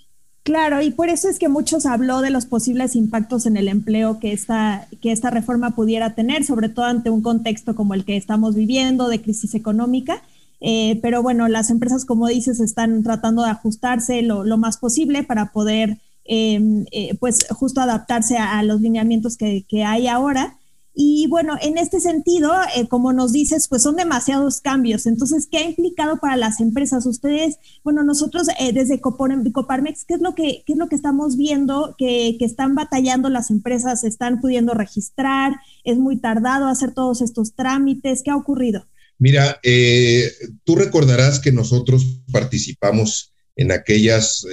Claro, 0.49 0.81
y 0.81 0.91
por 0.91 1.11
eso 1.11 1.29
es 1.29 1.39
que 1.39 1.49
muchos 1.49 1.85
habló 1.85 2.23
de 2.23 2.31
los 2.31 2.47
posibles 2.47 2.97
impactos 2.97 3.45
en 3.45 3.59
el 3.59 3.69
empleo 3.69 4.19
que 4.19 4.33
esta, 4.33 4.89
que 5.03 5.13
esta 5.13 5.29
reforma 5.29 5.75
pudiera 5.75 6.15
tener, 6.15 6.43
sobre 6.45 6.71
todo 6.71 6.87
ante 6.87 7.11
un 7.11 7.21
contexto 7.21 7.75
como 7.75 7.93
el 7.93 8.07
que 8.07 8.17
estamos 8.17 8.55
viviendo 8.55 9.09
de 9.09 9.21
crisis 9.21 9.55
económica. 9.55 10.23
Eh, 10.61 10.99
pero 11.03 11.23
bueno, 11.23 11.49
las 11.49 11.69
empresas, 11.71 12.07
como 12.07 12.29
dices, 12.29 12.61
están 12.61 13.03
tratando 13.03 13.43
de 13.45 13.51
ajustarse 13.51 14.23
lo, 14.23 14.45
más 14.57 14.79
posible 14.79 15.23
para 15.23 15.53
poder, 15.53 15.99
em, 16.25 16.87
eh, 16.93 17.15
pues, 17.21 17.47
justo 17.51 17.83
adaptarse 17.83 18.39
a, 18.39 18.63
los 18.63 18.81
lineamientos 18.81 19.37
que, 19.37 19.67
que 19.69 19.85
hay 19.85 20.09
ahora. 20.09 20.58
Y 21.01 21.29
bueno, 21.29 21.57
en 21.63 21.79
este 21.79 22.01
sentido, 22.01 22.53
eh, 22.75 22.89
como 22.89 23.13
nos 23.13 23.33
dices, 23.33 23.69
pues 23.69 23.85
son 23.85 23.95
demasiados 23.95 24.61
cambios. 24.61 25.07
Entonces, 25.07 25.47
¿qué 25.49 25.59
ha 25.59 25.63
implicado 25.63 26.19
para 26.19 26.35
las 26.35 26.59
empresas? 26.59 27.07
Ustedes, 27.07 27.59
bueno, 27.85 28.03
nosotros 28.03 28.49
eh, 28.59 28.73
desde 28.73 29.01
Coparmex, 29.01 30.05
¿qué 30.05 30.15
es 30.15 30.21
lo 30.21 30.35
que, 30.35 30.65
qué 30.67 30.73
es 30.73 30.77
lo 30.77 30.89
que 30.89 30.97
estamos 30.97 31.37
viendo? 31.37 31.95
Que, 31.97 32.35
que, 32.37 32.45
están 32.45 32.75
batallando 32.75 33.29
las 33.29 33.51
empresas, 33.51 34.03
están 34.03 34.41
pudiendo 34.41 34.75
registrar, 34.75 35.61
es 35.85 35.99
muy 35.99 36.17
tardado 36.17 36.67
hacer 36.67 36.95
todos 36.95 37.23
estos 37.23 37.55
trámites. 37.55 38.25
¿Qué 38.25 38.33
ha 38.33 38.37
ocurrido? 38.37 38.89
Mira, 39.21 39.61
eh, 39.63 40.29
tú 40.65 40.75
recordarás 40.75 41.39
que 41.39 41.53
nosotros 41.53 42.23
participamos 42.33 43.33
en 43.55 43.71
aquellas 43.71 44.45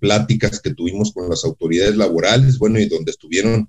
pláticas 0.00 0.60
que 0.60 0.72
tuvimos 0.72 1.12
con 1.12 1.28
las 1.28 1.44
autoridades 1.44 1.96
laborales, 1.96 2.58
bueno, 2.58 2.78
y 2.78 2.88
donde 2.88 3.10
estuvieron 3.10 3.60
eh, 3.62 3.68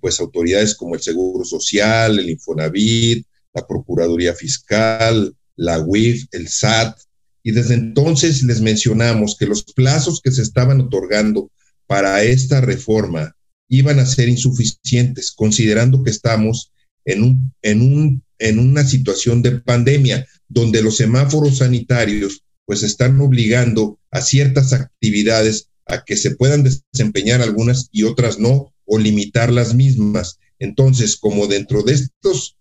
pues 0.00 0.20
autoridades 0.20 0.74
como 0.74 0.94
el 0.94 1.02
Seguro 1.02 1.44
Social, 1.44 2.18
el 2.18 2.30
Infonavit, 2.30 3.26
la 3.54 3.66
Procuraduría 3.66 4.34
Fiscal, 4.34 5.34
la 5.56 5.80
UIF, 5.80 6.26
el 6.32 6.48
SAT, 6.48 6.98
y 7.42 7.52
desde 7.52 7.74
entonces 7.74 8.42
les 8.42 8.60
mencionamos 8.60 9.36
que 9.38 9.46
los 9.46 9.64
plazos 9.64 10.20
que 10.20 10.30
se 10.30 10.42
estaban 10.42 10.80
otorgando 10.80 11.50
para 11.86 12.22
esta 12.22 12.60
reforma 12.60 13.34
iban 13.68 13.98
a 13.98 14.06
ser 14.06 14.28
insuficientes, 14.28 15.32
considerando 15.32 16.02
que 16.02 16.10
estamos 16.10 16.72
en, 17.04 17.22
un, 17.22 17.52
en, 17.62 17.80
un, 17.80 18.22
en 18.38 18.58
una 18.58 18.84
situación 18.84 19.42
de 19.42 19.60
pandemia 19.60 20.26
donde 20.48 20.82
los 20.82 20.96
semáforos 20.96 21.58
sanitarios 21.58 22.42
pues 22.64 22.82
están 22.82 23.20
obligando 23.20 23.98
a 24.10 24.20
ciertas 24.20 24.72
actividades 24.72 25.68
a 25.86 26.04
que 26.04 26.16
se 26.16 26.36
puedan 26.36 26.62
desempeñar 26.62 27.42
algunas 27.42 27.88
y 27.90 28.04
otras 28.04 28.38
no, 28.38 28.71
o 28.84 28.98
limitar 28.98 29.52
las 29.52 29.74
mismas. 29.74 30.38
Entonces, 30.58 31.16
como 31.16 31.46
dentro 31.46 31.82
de 31.82 31.94
estos, 31.94 32.56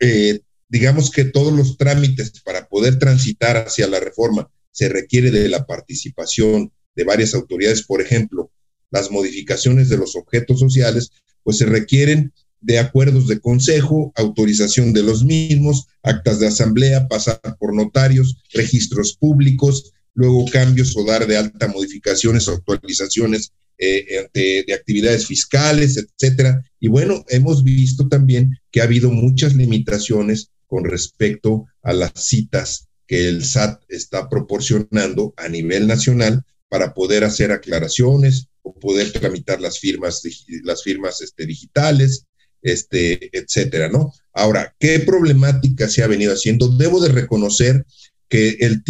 eh, 0.00 0.40
digamos 0.68 1.10
que 1.10 1.24
todos 1.24 1.52
los 1.52 1.76
trámites 1.76 2.32
para 2.42 2.68
poder 2.68 2.98
transitar 2.98 3.56
hacia 3.56 3.86
la 3.86 4.00
reforma 4.00 4.50
se 4.70 4.88
requiere 4.88 5.30
de 5.30 5.48
la 5.48 5.66
participación 5.66 6.72
de 6.94 7.04
varias 7.04 7.34
autoridades, 7.34 7.82
por 7.84 8.00
ejemplo, 8.00 8.50
las 8.90 9.10
modificaciones 9.10 9.88
de 9.88 9.98
los 9.98 10.16
objetos 10.16 10.60
sociales, 10.60 11.10
pues 11.42 11.58
se 11.58 11.66
requieren 11.66 12.32
de 12.60 12.78
acuerdos 12.78 13.26
de 13.26 13.40
consejo, 13.40 14.12
autorización 14.14 14.92
de 14.92 15.02
los 15.02 15.24
mismos, 15.24 15.86
actas 16.02 16.38
de 16.38 16.46
asamblea, 16.46 17.08
pasar 17.08 17.40
por 17.58 17.74
notarios, 17.74 18.36
registros 18.52 19.16
públicos, 19.16 19.92
luego 20.14 20.44
cambios 20.50 20.96
o 20.96 21.04
dar 21.04 21.26
de 21.26 21.36
alta 21.36 21.68
modificaciones 21.68 22.46
o 22.48 22.52
actualizaciones 22.52 23.52
eh, 23.78 24.28
de, 24.32 24.64
de, 24.66 24.74
actividades 24.74 25.26
fiscales, 25.26 25.96
etcétera. 25.96 26.62
Y 26.78 26.88
bueno, 26.88 27.24
hemos 27.28 27.64
visto 27.64 28.08
también 28.08 28.56
que 28.70 28.80
ha 28.80 28.84
habido 28.84 29.10
muchas 29.10 29.54
limitaciones 29.54 30.50
con 30.66 30.84
respecto 30.84 31.66
a 31.82 31.92
las 31.92 32.12
citas 32.14 32.88
que 33.06 33.28
el 33.28 33.44
SAT 33.44 33.82
está 33.88 34.28
proporcionando 34.28 35.34
a 35.36 35.48
nivel 35.48 35.86
nacional 35.86 36.44
para 36.68 36.94
poder 36.94 37.24
hacer 37.24 37.52
aclaraciones 37.52 38.46
o 38.62 38.74
poder 38.74 39.12
tramitar 39.12 39.60
las 39.60 39.78
firmas, 39.78 40.22
las 40.64 40.82
firmas 40.82 41.20
este, 41.20 41.44
digitales, 41.44 42.24
este, 42.62 43.36
etcétera, 43.36 43.88
¿no? 43.88 44.12
Ahora, 44.32 44.74
¿qué 44.78 45.00
problemática 45.00 45.88
se 45.88 46.02
ha 46.02 46.06
venido 46.06 46.32
haciendo? 46.32 46.68
Debo 46.68 47.00
de 47.00 47.10
reconocer 47.10 47.84
que 48.28 48.56
el 48.60 48.82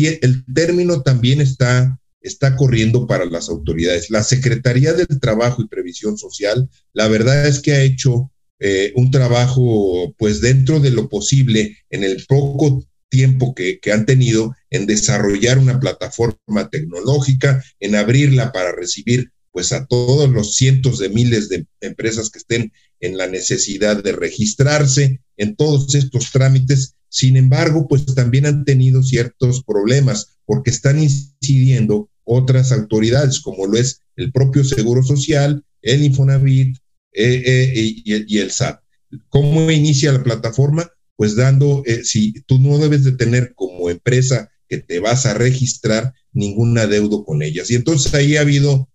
término 0.54 1.02
también 1.02 1.40
está, 1.40 1.98
está 2.22 2.56
corriendo 2.56 3.06
para 3.06 3.24
las 3.24 3.48
autoridades. 3.48 4.10
La 4.10 4.22
Secretaría 4.22 4.92
del 4.92 5.20
Trabajo 5.20 5.62
y 5.62 5.68
Previsión 5.68 6.16
Social, 6.16 6.68
la 6.92 7.08
verdad 7.08 7.46
es 7.46 7.60
que 7.60 7.72
ha 7.72 7.82
hecho 7.82 8.30
eh, 8.60 8.92
un 8.94 9.10
trabajo, 9.10 10.14
pues 10.18 10.40
dentro 10.40 10.80
de 10.80 10.90
lo 10.90 11.08
posible, 11.08 11.78
en 11.90 12.04
el 12.04 12.24
poco 12.26 12.86
tiempo 13.08 13.54
que, 13.54 13.80
que, 13.80 13.92
han 13.92 14.06
tenido 14.06 14.54
en 14.70 14.86
desarrollar 14.86 15.58
una 15.58 15.80
plataforma 15.80 16.70
tecnológica, 16.70 17.62
en 17.80 17.94
abrirla 17.94 18.52
para 18.52 18.72
recibir 18.72 19.32
pues 19.52 19.72
a 19.72 19.86
todos 19.86 20.30
los 20.30 20.54
cientos 20.54 20.98
de 20.98 21.10
miles 21.10 21.48
de 21.48 21.66
empresas 21.80 22.30
que 22.30 22.38
estén 22.38 22.72
en 23.00 23.18
la 23.18 23.26
necesidad 23.26 24.02
de 24.02 24.12
registrarse 24.12 25.20
en 25.36 25.56
todos 25.56 25.94
estos 25.94 26.32
trámites. 26.32 26.94
Sin 27.08 27.36
embargo, 27.36 27.86
pues 27.86 28.06
también 28.14 28.46
han 28.46 28.64
tenido 28.64 29.02
ciertos 29.02 29.62
problemas 29.62 30.38
porque 30.46 30.70
están 30.70 30.98
incidiendo 30.98 32.08
otras 32.24 32.72
autoridades, 32.72 33.40
como 33.40 33.66
lo 33.66 33.78
es 33.78 34.00
el 34.16 34.32
propio 34.32 34.64
Seguro 34.64 35.02
Social, 35.02 35.64
el 35.82 36.04
Infonavit 36.04 36.76
eh, 37.12 37.42
eh, 37.44 37.72
y, 37.74 38.38
el 38.38 38.50
SAT. 38.50 38.80
¿Cómo 39.28 39.70
inicia 39.70 40.12
la 40.12 40.22
plataforma? 40.22 40.90
Pues 41.16 41.36
dando, 41.36 41.82
eh, 41.86 42.04
si 42.04 42.32
tú 42.46 42.58
no 42.58 42.78
debes 42.78 43.04
de 43.04 43.12
tener 43.12 43.52
como 43.54 43.90
empresa 43.90 44.50
que 44.68 44.78
te 44.78 45.00
vas 45.00 45.26
a 45.26 45.34
registrar 45.34 46.14
ningún 46.32 46.78
adeudo 46.78 47.24
con 47.24 47.42
ellas. 47.42 47.70
Y 47.70 47.74
entonces 47.74 48.14
ahí 48.14 48.36
ha 48.36 48.40
habido 48.40 48.88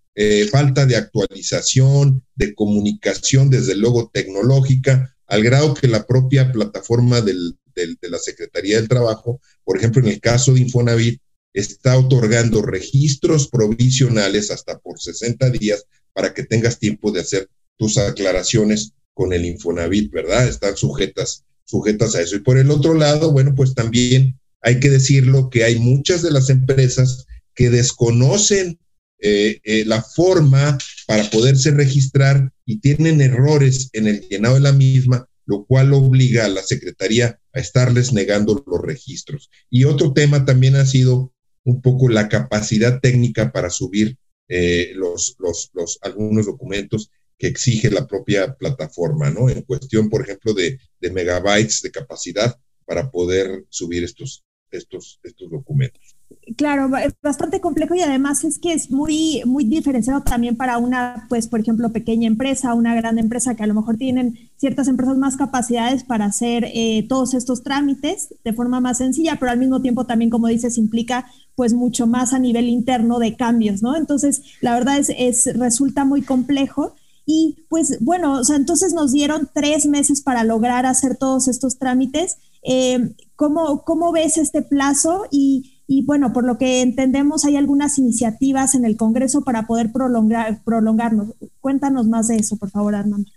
falta 0.52 0.88
de 0.88 0.96
actualización, 0.96 2.24
de 2.34 2.56
comunicación, 2.56 3.52
desde 3.52 3.76
luego 3.76 4.10
tecnológica, 4.12 5.16
al 5.28 5.44
grado 5.44 5.76
que 5.76 5.88
la 5.88 6.08
propia 6.08 6.52
plataforma 6.52 7.22
del, 7.22 7.56
de 7.76 8.10
la 8.10 8.18
Secretaría 8.18 8.78
del 8.78 8.88
Trabajo, 8.88 9.40
por 9.64 9.78
ejemplo, 9.78 10.02
en 10.02 10.08
el 10.08 10.20
caso 10.20 10.56
de 10.56 10.62
Infonavit, 10.62 11.22
está 11.60 11.98
otorgando 11.98 12.62
registros 12.62 13.48
provisionales 13.48 14.52
hasta 14.52 14.78
por 14.78 15.00
60 15.00 15.50
días 15.50 15.86
para 16.14 16.34
que 16.34 16.44
tengas 16.44 16.78
tiempo 16.78 17.12
de 17.12 17.22
hacer 17.22 17.50
tus 17.78 17.98
aclaraciones 17.98 18.94
con 19.14 19.34
el 19.34 19.46
Infonavit, 19.46 20.12
¿verdad? 20.12 20.48
Están 20.48 20.78
sujetas, 20.78 21.46
sujetas 21.66 22.16
a 22.16 22.22
eso. 22.22 22.36
Y 22.36 22.42
por 22.42 22.60
el 22.60 22.70
otro 22.70 22.94
lado, 22.94 23.32
bueno, 23.32 23.56
pues 23.56 23.74
también 23.74 24.40
hay 24.62 24.80
que 24.80 24.92
decirlo 24.92 25.50
que 25.50 25.64
hay 25.64 25.80
muchas 25.80 26.22
de 26.22 26.32
las 26.32 26.52
empresas 26.52 27.26
que 27.56 27.72
desconocen 27.72 28.80
eh, 29.20 29.60
eh, 29.64 29.84
la 29.86 30.04
forma 30.04 30.78
para 31.08 31.28
poderse 31.32 31.72
registrar 31.72 32.52
y 32.66 32.80
tienen 32.82 33.20
errores 33.20 33.90
en 33.94 34.06
el 34.06 34.28
llenado 34.30 34.56
de 34.56 34.62
la 34.62 34.74
misma, 34.74 35.28
lo 35.48 35.66
cual 35.66 35.92
obliga 35.94 36.46
a 36.46 36.50
la 36.50 36.62
Secretaría 36.62 37.40
a 37.52 37.60
estarles 37.60 38.14
negando 38.14 38.64
los 38.68 38.82
registros. 38.82 39.50
Y 39.72 39.86
otro 39.86 40.14
tema 40.14 40.46
también 40.46 40.76
ha 40.76 40.86
sido 40.86 41.34
un 41.68 41.82
poco 41.82 42.08
la 42.08 42.30
capacidad 42.30 43.02
técnica 43.02 43.52
para 43.52 43.70
subir 43.70 44.18
eh, 44.48 44.94
los, 44.96 45.36
los, 45.38 46.00
algunos 46.02 46.46
documentos 46.46 47.12
que 47.38 47.48
exige 47.48 47.92
la 47.92 48.08
propia 48.08 48.56
plataforma, 48.56 49.30
¿no? 49.30 49.50
En 49.50 49.64
cuestión, 49.64 50.10
por 50.10 50.22
ejemplo, 50.22 50.54
de, 50.54 50.80
de 51.02 51.12
megabytes 51.12 51.82
de 51.82 51.92
capacidad 51.92 52.58
para 52.86 53.12
poder 53.12 53.66
subir 53.68 54.06
estos, 54.06 54.46
estos, 54.72 55.20
estos 55.24 55.52
documentos. 55.52 56.16
Claro, 56.56 56.90
es 56.98 57.14
bastante 57.22 57.60
complejo 57.60 57.96
y 57.96 58.02
además 58.02 58.46
es 58.46 58.60
que 58.60 58.72
es 58.72 58.90
muy, 58.90 59.42
muy 59.46 59.66
diferenciado 59.66 60.24
también 60.24 60.56
para 60.56 60.78
una, 60.78 61.26
pues, 61.28 61.48
por 61.48 61.60
ejemplo, 61.60 61.92
pequeña 61.92 62.28
empresa, 62.28 62.76
una 62.76 62.96
gran 62.96 63.20
empresa 63.20 63.56
que 63.58 63.64
a 63.64 63.68
lo 63.68 63.74
mejor 63.74 63.98
tienen 63.98 64.47
ciertas 64.58 64.88
empresas 64.88 65.18
más 65.18 65.38
capacidades 65.38 66.04
para 66.04 66.26
hacer 66.26 66.66
eh, 66.74 67.06
todos 67.08 67.34
estos 67.34 67.64
trámites 67.64 68.34
de 68.44 68.54
forma 68.54 68.80
más 68.80 68.98
sencilla, 68.98 69.38
pero 69.40 69.52
al 69.52 69.60
mismo 69.60 69.82
tiempo 69.82 70.06
también, 70.06 70.30
como 70.30 70.48
dices, 70.48 70.78
implica 70.78 71.28
pues 71.56 71.74
mucho 71.74 72.08
más 72.08 72.34
a 72.34 72.40
nivel 72.40 72.68
interno 72.68 73.20
de 73.20 73.36
cambios, 73.36 73.82
¿no? 73.82 73.96
Entonces, 73.96 74.42
la 74.62 74.74
verdad 74.74 74.98
es, 74.98 75.12
es 75.18 75.58
resulta 75.58 76.06
muy 76.06 76.22
complejo. 76.22 76.96
Y 77.26 77.66
pues 77.70 77.98
bueno, 78.00 78.40
o 78.40 78.44
sea, 78.44 78.56
entonces 78.56 78.94
nos 78.94 79.12
dieron 79.12 79.50
tres 79.54 79.86
meses 79.86 80.22
para 80.22 80.44
lograr 80.44 80.86
hacer 80.86 81.18
todos 81.18 81.48
estos 81.48 81.78
trámites. 81.78 82.38
Eh, 82.64 83.16
¿cómo, 83.36 83.84
¿Cómo 83.84 84.12
ves 84.12 84.38
este 84.38 84.62
plazo? 84.62 85.26
Y 85.30 85.74
y 85.90 86.06
bueno, 86.06 86.34
por 86.34 86.44
lo 86.44 86.58
que 86.58 86.82
entendemos, 86.82 87.46
hay 87.46 87.56
algunas 87.56 87.98
iniciativas 87.98 88.76
en 88.76 88.84
el 88.84 88.98
Congreso 88.98 89.44
para 89.44 89.66
poder 89.66 89.94
prolongar, 89.94 90.62
prolongarnos. 90.66 91.30
Cuéntanos 91.62 92.08
más 92.08 92.28
de 92.28 92.36
eso, 92.36 92.58
por 92.58 92.70
favor, 92.70 92.94
Armando. 92.94 93.32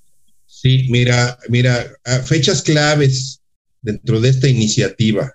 Sí, 0.62 0.88
mira, 0.90 1.38
mira, 1.48 1.90
fechas 2.26 2.60
claves 2.60 3.40
dentro 3.80 4.20
de 4.20 4.28
esta 4.28 4.46
iniciativa 4.46 5.32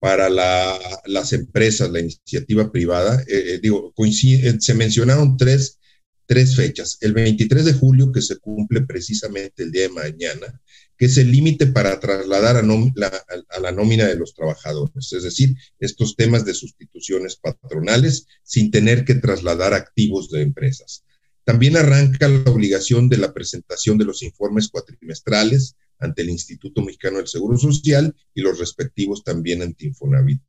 para 0.00 0.28
la, 0.28 0.76
las 1.06 1.32
empresas, 1.32 1.88
la 1.92 2.00
iniciativa 2.00 2.72
privada, 2.72 3.22
eh, 3.28 3.54
eh 3.54 3.60
digo, 3.62 3.92
coincide, 3.92 4.60
se 4.60 4.74
mencionaron 4.74 5.36
tres, 5.36 5.78
tres 6.26 6.56
fechas. 6.56 6.98
El 7.02 7.12
23 7.12 7.66
de 7.66 7.72
julio, 7.72 8.10
que 8.10 8.20
se 8.20 8.38
cumple 8.38 8.82
precisamente 8.82 9.62
el 9.62 9.70
día 9.70 9.82
de 9.82 9.90
mañana, 9.90 10.60
que 10.96 11.06
es 11.06 11.16
el 11.18 11.30
límite 11.30 11.68
para 11.68 12.00
trasladar 12.00 12.56
a, 12.56 12.62
la, 12.62 13.72
nómina 13.72 14.06
de 14.06 14.16
los 14.16 14.34
trabajadores, 14.34 15.12
es 15.12 15.22
decir, 15.22 15.54
estos 15.78 16.16
temas 16.16 16.44
de 16.44 16.54
sustituciones 16.54 17.36
patronales 17.36 18.26
sin 18.42 18.72
tener 18.72 19.04
que 19.04 19.14
trasladar 19.14 19.72
activos 19.72 20.32
de 20.32 20.42
empresas. 20.42 21.04
También 21.48 21.78
arranca 21.78 22.28
la 22.28 22.50
obligación 22.50 23.08
de 23.08 23.16
la 23.16 23.32
presentación 23.32 23.96
de 23.96 24.04
los 24.04 24.22
informes 24.22 24.68
cuatrimestrales 24.68 25.76
ante 25.98 26.20
el 26.20 26.28
Instituto 26.28 26.82
Mexicano 26.82 27.16
del 27.16 27.26
Seguro 27.26 27.56
Social 27.56 28.14
y 28.34 28.42
los 28.42 28.58
respectivos 28.58 29.24
también 29.24 29.62
ante 29.62 29.86
Infonavit. 29.86 30.42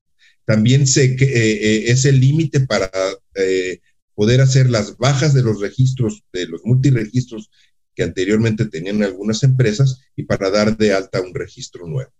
También 0.43 0.85
se, 0.85 1.05
eh, 1.05 1.17
eh, 1.21 1.83
es 1.87 2.03
el 2.03 2.19
límite 2.19 2.59
para 2.59 2.91
eh, 3.35 3.79
poder 4.13 4.41
hacer 4.41 4.69
las 4.69 4.97
bajas 4.97 5.33
de 5.33 5.41
los 5.41 5.61
registros, 5.61 6.25
de 6.33 6.47
los 6.47 6.65
multiregistros 6.65 7.49
que 7.95 8.03
anteriormente 8.03 8.65
tenían 8.65 9.01
algunas 9.01 9.41
empresas 9.43 10.01
y 10.17 10.23
para 10.23 10.49
dar 10.49 10.75
de 10.75 10.91
alta 10.91 11.21
un 11.21 11.33
registro 11.33 11.87
nuevo. 11.87 12.11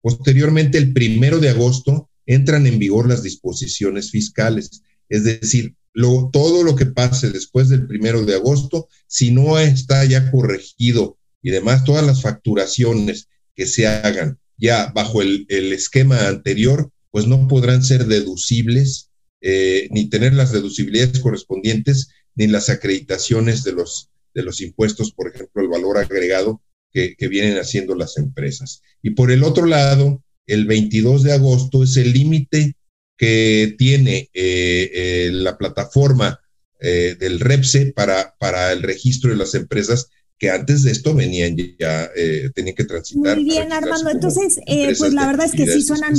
Posteriormente, 0.00 0.78
el 0.78 0.94
primero 0.94 1.38
de 1.38 1.50
agosto, 1.50 2.08
entran 2.24 2.66
en 2.66 2.78
vigor 2.78 3.10
las 3.10 3.22
disposiciones 3.22 4.10
fiscales, 4.10 4.80
es 5.10 5.24
decir, 5.24 5.74
todo 5.94 6.64
lo 6.64 6.74
que 6.76 6.86
pase 6.86 7.30
después 7.30 7.68
del 7.68 7.86
primero 7.86 8.24
de 8.24 8.34
agosto, 8.34 8.88
si 9.06 9.30
no 9.30 9.58
está 9.58 10.04
ya 10.04 10.30
corregido 10.30 11.18
y 11.42 11.50
demás, 11.50 11.84
todas 11.84 12.04
las 12.04 12.22
facturaciones 12.22 13.28
que 13.54 13.66
se 13.66 13.86
hagan 13.86 14.38
ya 14.56 14.92
bajo 14.94 15.22
el, 15.22 15.46
esquema 15.48 16.28
anterior, 16.28 16.90
pues 17.10 17.26
no 17.26 17.48
podrán 17.48 17.82
ser 17.82 18.06
deducibles, 18.06 19.10
eh, 19.40 19.88
ni 19.90 20.08
tener 20.08 20.34
las 20.34 20.52
deducibilidades 20.52 21.18
correspondientes, 21.20 22.08
ni 22.34 22.46
las 22.46 22.70
acreditaciones 22.70 23.64
de 23.64 23.72
los 23.72 24.60
impuestos, 24.60 25.12
por 25.12 25.28
ejemplo, 25.28 25.62
el 25.62 25.68
valor 25.68 25.98
agregado 25.98 26.62
que, 26.92 27.28
vienen 27.28 27.58
haciendo 27.58 27.94
las 27.94 28.16
empresas. 28.18 28.82
Y 29.02 29.10
por 29.10 29.30
el 29.30 29.42
otro 29.42 29.66
lado, 29.66 30.22
el 30.46 30.66
22 30.66 31.22
de 31.22 31.32
agosto 31.32 31.82
es 31.82 31.96
el 31.96 32.12
límite 32.12 32.76
que 33.22 33.76
tiene 33.78 34.30
eh, 34.34 34.90
eh, 34.92 35.30
la 35.32 35.56
plataforma 35.56 36.40
eh, 36.80 37.14
del 37.20 37.38
REPSE 37.38 37.92
para, 37.94 38.34
para 38.36 38.72
el 38.72 38.82
registro 38.82 39.30
de 39.30 39.36
las 39.36 39.54
empresas 39.54 40.08
que 40.42 40.50
antes 40.50 40.82
de 40.82 40.90
esto 40.90 41.14
venían 41.14 41.54
ya, 41.78 42.10
eh, 42.16 42.50
tenían 42.52 42.74
que 42.74 42.82
transitar. 42.82 43.36
Muy 43.36 43.44
bien, 43.44 43.72
Armando. 43.72 44.10
Entonces, 44.10 44.58
eh, 44.66 44.92
pues 44.98 45.12
la 45.12 45.28
verdad 45.28 45.46
es 45.46 45.52
que 45.52 45.68
sí 45.68 45.82
suenan 45.82 46.14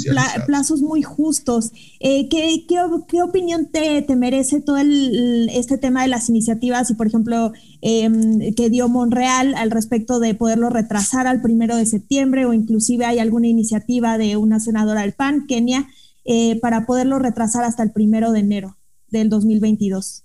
plazos 0.46 0.80
muy 0.80 1.04
justos. 1.04 1.72
Eh, 2.00 2.30
¿qué, 2.30 2.66
qué, 2.70 3.22
opinión 3.22 3.70
te, 3.70 4.02
te, 4.02 4.16
merece 4.16 4.62
todo 4.62 4.78
el, 4.78 5.50
este 5.52 5.78
tema 5.78 6.04
de 6.04 6.08
las 6.08 6.30
iniciativas 6.30 6.90
y, 6.90 6.94
por 6.94 7.08
ejemplo, 7.08 7.52
em, 7.82 8.56
que 8.56 8.70
dio 8.70 8.88
Monreal 8.88 9.56
al 9.56 9.72
respecto 9.72 10.22
de 10.22 10.36
poderlo 10.36 10.70
retrasar 10.70 11.28
al 11.28 11.42
primero 11.42 11.76
de 11.76 11.86
septiembre 11.86 12.46
o 12.46 12.54
inclusive 12.54 13.04
hay 13.04 13.20
alguna 13.20 13.48
iniciativa 13.48 14.18
de 14.18 14.38
una 14.38 14.62
senadora 14.62 15.02
del 15.02 15.12
PAN, 15.12 15.48
Kenia, 15.48 15.90
para 16.62 16.86
poderlo 16.86 17.20
retrasar 17.20 17.64
hasta 17.64 17.84
el 17.84 17.92
primero 17.92 18.32
de 18.32 18.40
enero 18.40 18.78
del 19.10 19.30
2022? 19.30 20.24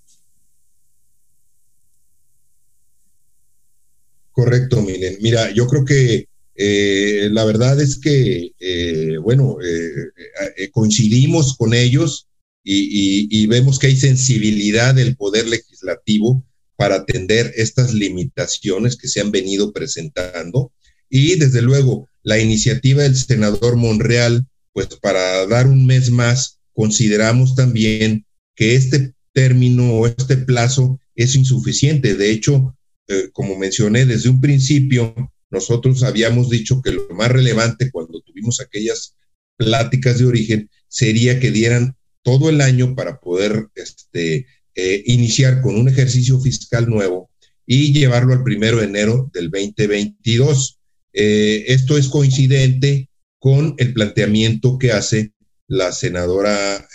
Correcto, 4.38 4.82
Milen. 4.82 5.18
Mira, 5.20 5.50
yo 5.52 5.66
creo 5.66 5.84
que 5.84 6.28
eh, 6.54 7.28
la 7.32 7.44
verdad 7.44 7.80
es 7.80 7.98
que, 7.98 8.52
eh, 8.60 9.16
bueno, 9.20 9.58
eh, 9.60 10.70
coincidimos 10.70 11.56
con 11.56 11.74
ellos 11.74 12.28
y, 12.62 13.46
vemos 13.46 13.78
que 13.78 13.88
hay 13.88 13.96
sensibilidad 13.96 14.94
del 14.94 15.16
Poder 15.16 15.48
Legislativo 15.48 16.44
para 16.76 16.96
atender 16.96 17.52
estas 17.56 17.94
limitaciones 17.94 18.96
que 18.96 19.08
se 19.08 19.20
han 19.20 19.32
venido 19.32 19.72
presentando. 19.72 20.72
Y 21.10 21.36
desde 21.36 21.62
luego, 21.62 22.08
la 22.22 22.38
iniciativa 22.38 23.02
del 23.02 23.16
senador 23.16 23.74
Monreal, 23.74 24.46
pues 24.72 24.88
para 25.00 25.46
dar 25.46 25.66
un 25.66 25.86
mes 25.86 26.10
más, 26.10 26.58
consideramos 26.72 27.54
también 27.54 28.24
que 28.54 28.74
este 28.74 29.14
término 29.32 29.94
o 29.94 30.06
este 30.06 30.36
plazo 30.36 31.00
es 31.14 31.34
insuficiente. 31.34 32.14
De 32.14 32.30
hecho, 32.30 32.76
eh, 33.08 33.30
como 33.32 33.56
mencioné 33.56 34.04
desde 34.06 34.28
un 34.28 34.40
principio, 34.40 35.14
nosotros 35.50 36.02
habíamos 36.02 36.50
dicho 36.50 36.82
que 36.82 36.92
lo 36.92 37.08
más 37.10 37.30
relevante 37.30 37.90
cuando 37.90 38.20
tuvimos 38.20 38.60
aquellas 38.60 39.14
pláticas 39.56 40.18
de 40.18 40.26
origen 40.26 40.70
sería 40.88 41.40
que 41.40 41.50
dieran 41.50 41.96
todo 42.22 42.50
el 42.50 42.60
año 42.60 42.94
para 42.94 43.20
poder 43.20 43.68
este, 43.74 44.46
eh, 44.74 45.02
iniciar 45.06 45.60
con 45.62 45.76
un 45.76 45.88
ejercicio 45.88 46.40
fiscal 46.40 46.88
nuevo 46.88 47.30
y 47.66 47.92
llevarlo 47.92 48.32
al 48.32 48.44
primero 48.44 48.78
de 48.78 48.84
enero 48.84 49.30
del 49.32 49.50
2022. 49.50 50.78
Eh, 51.12 51.64
esto 51.68 51.98
es 51.98 52.08
coincidente 52.08 53.08
con 53.38 53.74
el 53.78 53.92
planteamiento 53.92 54.78
que 54.78 54.92
hace 54.92 55.32
la 55.66 55.92
senadora 55.92 56.88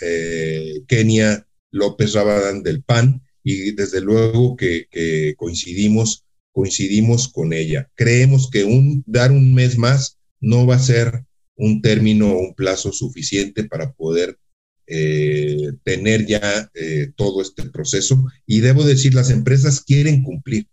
Kenia 0.86 1.46
López 1.70 2.12
Rabadán 2.12 2.62
del 2.62 2.82
PAN, 2.82 3.22
y 3.44 3.72
desde 3.72 4.00
luego 4.00 4.56
que, 4.56 4.88
coincidimos, 5.36 6.24
coincidimos 6.50 7.28
con 7.28 7.52
ella. 7.52 7.90
Creemos 7.94 8.50
que 8.50 8.64
un, 8.64 9.04
dar 9.06 9.30
un 9.30 9.54
mes 9.54 9.76
más 9.76 10.18
no 10.40 10.66
va 10.66 10.76
a 10.76 10.80
ser 10.80 11.24
un 11.56 11.82
término 11.82 12.32
o 12.32 12.38
un 12.38 12.54
plazo 12.54 12.90
suficiente 12.92 13.64
para 13.64 13.92
poder 13.92 14.38
eh, 14.86 15.72
tener 15.82 16.26
ya 16.26 16.70
eh, 16.74 17.12
todo 17.16 17.42
este 17.42 17.64
proceso. 17.64 18.24
Y 18.46 18.60
debo 18.60 18.84
decir, 18.84 19.14
las 19.14 19.30
empresas 19.30 19.80
quieren 19.82 20.22
cumplir. 20.22 20.66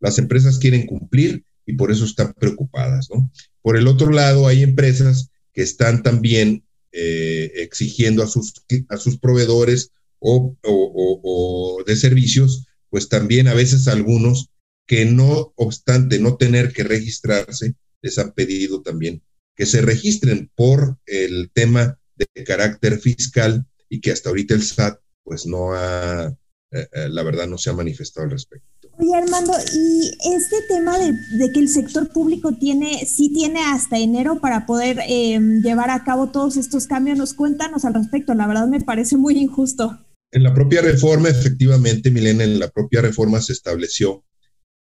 Las 0.00 0.18
empresas 0.18 0.58
quieren 0.58 0.86
cumplir 0.86 1.44
y 1.66 1.74
por 1.74 1.92
eso 1.92 2.04
están 2.04 2.32
preocupadas. 2.34 3.08
¿no? 3.10 3.30
Por 3.62 3.76
el 3.76 3.86
otro 3.86 4.10
lado, 4.10 4.46
hay 4.46 4.62
empresas 4.62 5.30
que 5.52 5.62
están 5.62 6.02
también 6.02 6.64
eh, 6.92 7.52
exigiendo 7.56 8.22
a 8.22 8.26
sus, 8.26 8.52
a 8.88 8.96
sus 8.96 9.18
proveedores 9.18 9.92
o, 10.18 11.82
de 11.86 11.96
servicios, 11.96 12.66
pues 12.90 13.08
también 13.08 13.48
a 13.48 13.54
veces 13.54 13.88
algunos 13.88 14.50
que 14.86 15.04
no 15.04 15.52
obstante 15.56 16.18
no 16.18 16.36
tener 16.36 16.72
que 16.72 16.84
registrarse, 16.84 17.74
les 18.02 18.18
han 18.18 18.32
pedido 18.32 18.82
también 18.82 19.22
que 19.56 19.66
se 19.66 19.80
registren 19.80 20.50
por 20.54 20.98
el 21.06 21.50
tema 21.52 21.98
de 22.16 22.44
carácter 22.44 22.98
fiscal 22.98 23.66
y 23.88 24.00
que 24.00 24.12
hasta 24.12 24.28
ahorita 24.28 24.54
el 24.54 24.62
SAT 24.62 25.00
pues 25.24 25.46
no 25.46 25.72
ha, 25.72 26.34
eh, 26.70 26.88
eh, 26.92 27.08
la 27.08 27.22
verdad 27.22 27.46
no 27.46 27.58
se 27.58 27.70
ha 27.70 27.74
manifestado 27.74 28.24
al 28.24 28.32
respecto. 28.32 28.81
Oye 29.02 29.16
Armando, 29.16 29.52
y 29.74 30.12
este 30.32 30.56
tema 30.68 30.96
de, 30.96 31.52
que 31.52 31.58
el 31.58 31.68
sector 31.68 32.08
público 32.12 32.52
tiene, 32.52 33.04
sí 33.04 33.32
tiene 33.32 33.58
hasta 33.64 33.98
enero 33.98 34.38
para 34.40 34.64
poder 34.64 35.00
em, 35.08 35.60
llevar 35.60 35.90
a 35.90 36.04
cabo 36.04 36.30
todos 36.30 36.56
estos 36.56 36.86
cambios, 36.86 37.18
nos 37.18 37.34
cuéntanos 37.34 37.84
al 37.84 37.94
respecto, 37.94 38.32
la 38.34 38.46
verdad 38.46 38.68
me 38.68 38.80
parece 38.80 39.16
muy 39.16 39.36
injusto. 39.36 39.98
En 40.30 40.44
la 40.44 40.54
propia 40.54 40.82
reforma, 40.82 41.30
efectivamente, 41.30 42.12
Milena, 42.12 42.44
en 42.44 42.60
la 42.60 42.70
propia 42.70 43.00
reforma 43.00 43.40
se 43.40 43.54
estableció 43.54 44.24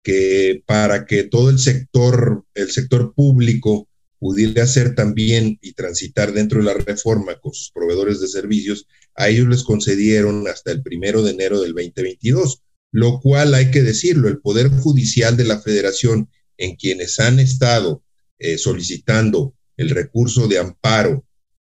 que 0.05 0.63
para 0.67 1.07
que 1.07 1.23
todo 1.23 1.49
el 1.49 1.59
sector, 1.59 2.45
el 2.53 2.71
sector 2.71 3.15
público 3.15 3.89
pudiera 4.19 4.65
hacer 4.65 4.95
también 4.95 5.59
y 5.63 5.73
transitar 5.73 6.35
dentro 6.35 6.59
de 6.59 6.67
la 6.67 6.75
reforma 6.75 7.41
con 7.41 7.55
sus 7.55 7.71
proveedores 7.71 8.21
de 8.21 8.29
servicios, 8.29 8.87
a 9.15 9.31
ellos 9.31 9.49
les 9.49 9.65
concedieron 9.65 10.47
hasta 10.49 10.71
el 10.71 10.83
primero 10.83 11.23
de 11.23 11.31
enero 11.31 11.63
del 11.63 11.73
2022, 11.73 12.63
lo 12.93 13.21
cual 13.21 13.55
hay 13.55 13.71
que 13.71 13.83
decirlo, 13.83 14.29
el 14.29 14.39
Poder 14.39 14.69
Judicial 14.69 15.37
de 15.37 15.45
la 15.45 15.59
Federación, 15.61 16.29
en 16.59 16.77
quienes 16.77 17.19
han 17.19 17.41
estado 17.41 18.05
eh, 18.39 18.59
solicitando 18.59 19.55
el 19.77 19.91
recurso 19.91 20.47
de 20.47 20.59
amparo 20.59 21.25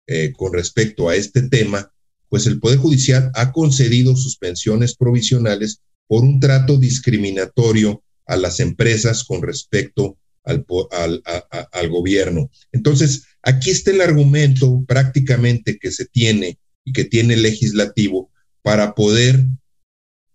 eh, 0.06 0.32
con 0.36 0.52
respecto 0.52 1.08
a 1.08 1.16
este 1.16 1.48
tema, 1.48 1.90
pues 2.28 2.46
el 2.46 2.60
Poder 2.60 2.78
Judicial 2.78 3.32
ha 3.34 3.52
concedido 3.52 4.14
suspensiones 4.14 4.96
provisionales 4.96 5.80
por 6.06 6.24
un 6.24 6.38
trato 6.40 6.76
discriminatorio 6.76 8.02
a 8.26 8.36
las 8.36 8.60
empresas 8.60 9.24
con 9.24 9.42
respecto 9.42 10.18
al, 10.44 10.66
al, 11.72 11.88
gobierno. 11.88 12.50
Entonces, 12.70 13.24
aquí 13.42 13.70
está 13.70 13.92
el 13.92 14.02
argumento 14.02 14.84
prácticamente 14.86 15.78
que 15.78 15.90
se 15.90 16.04
tiene 16.04 16.58
y 16.84 16.92
que 16.92 17.04
tiene 17.04 17.34
el 17.34 17.42
legislativo 17.42 18.30
para 18.60 18.94
poder 18.94 19.46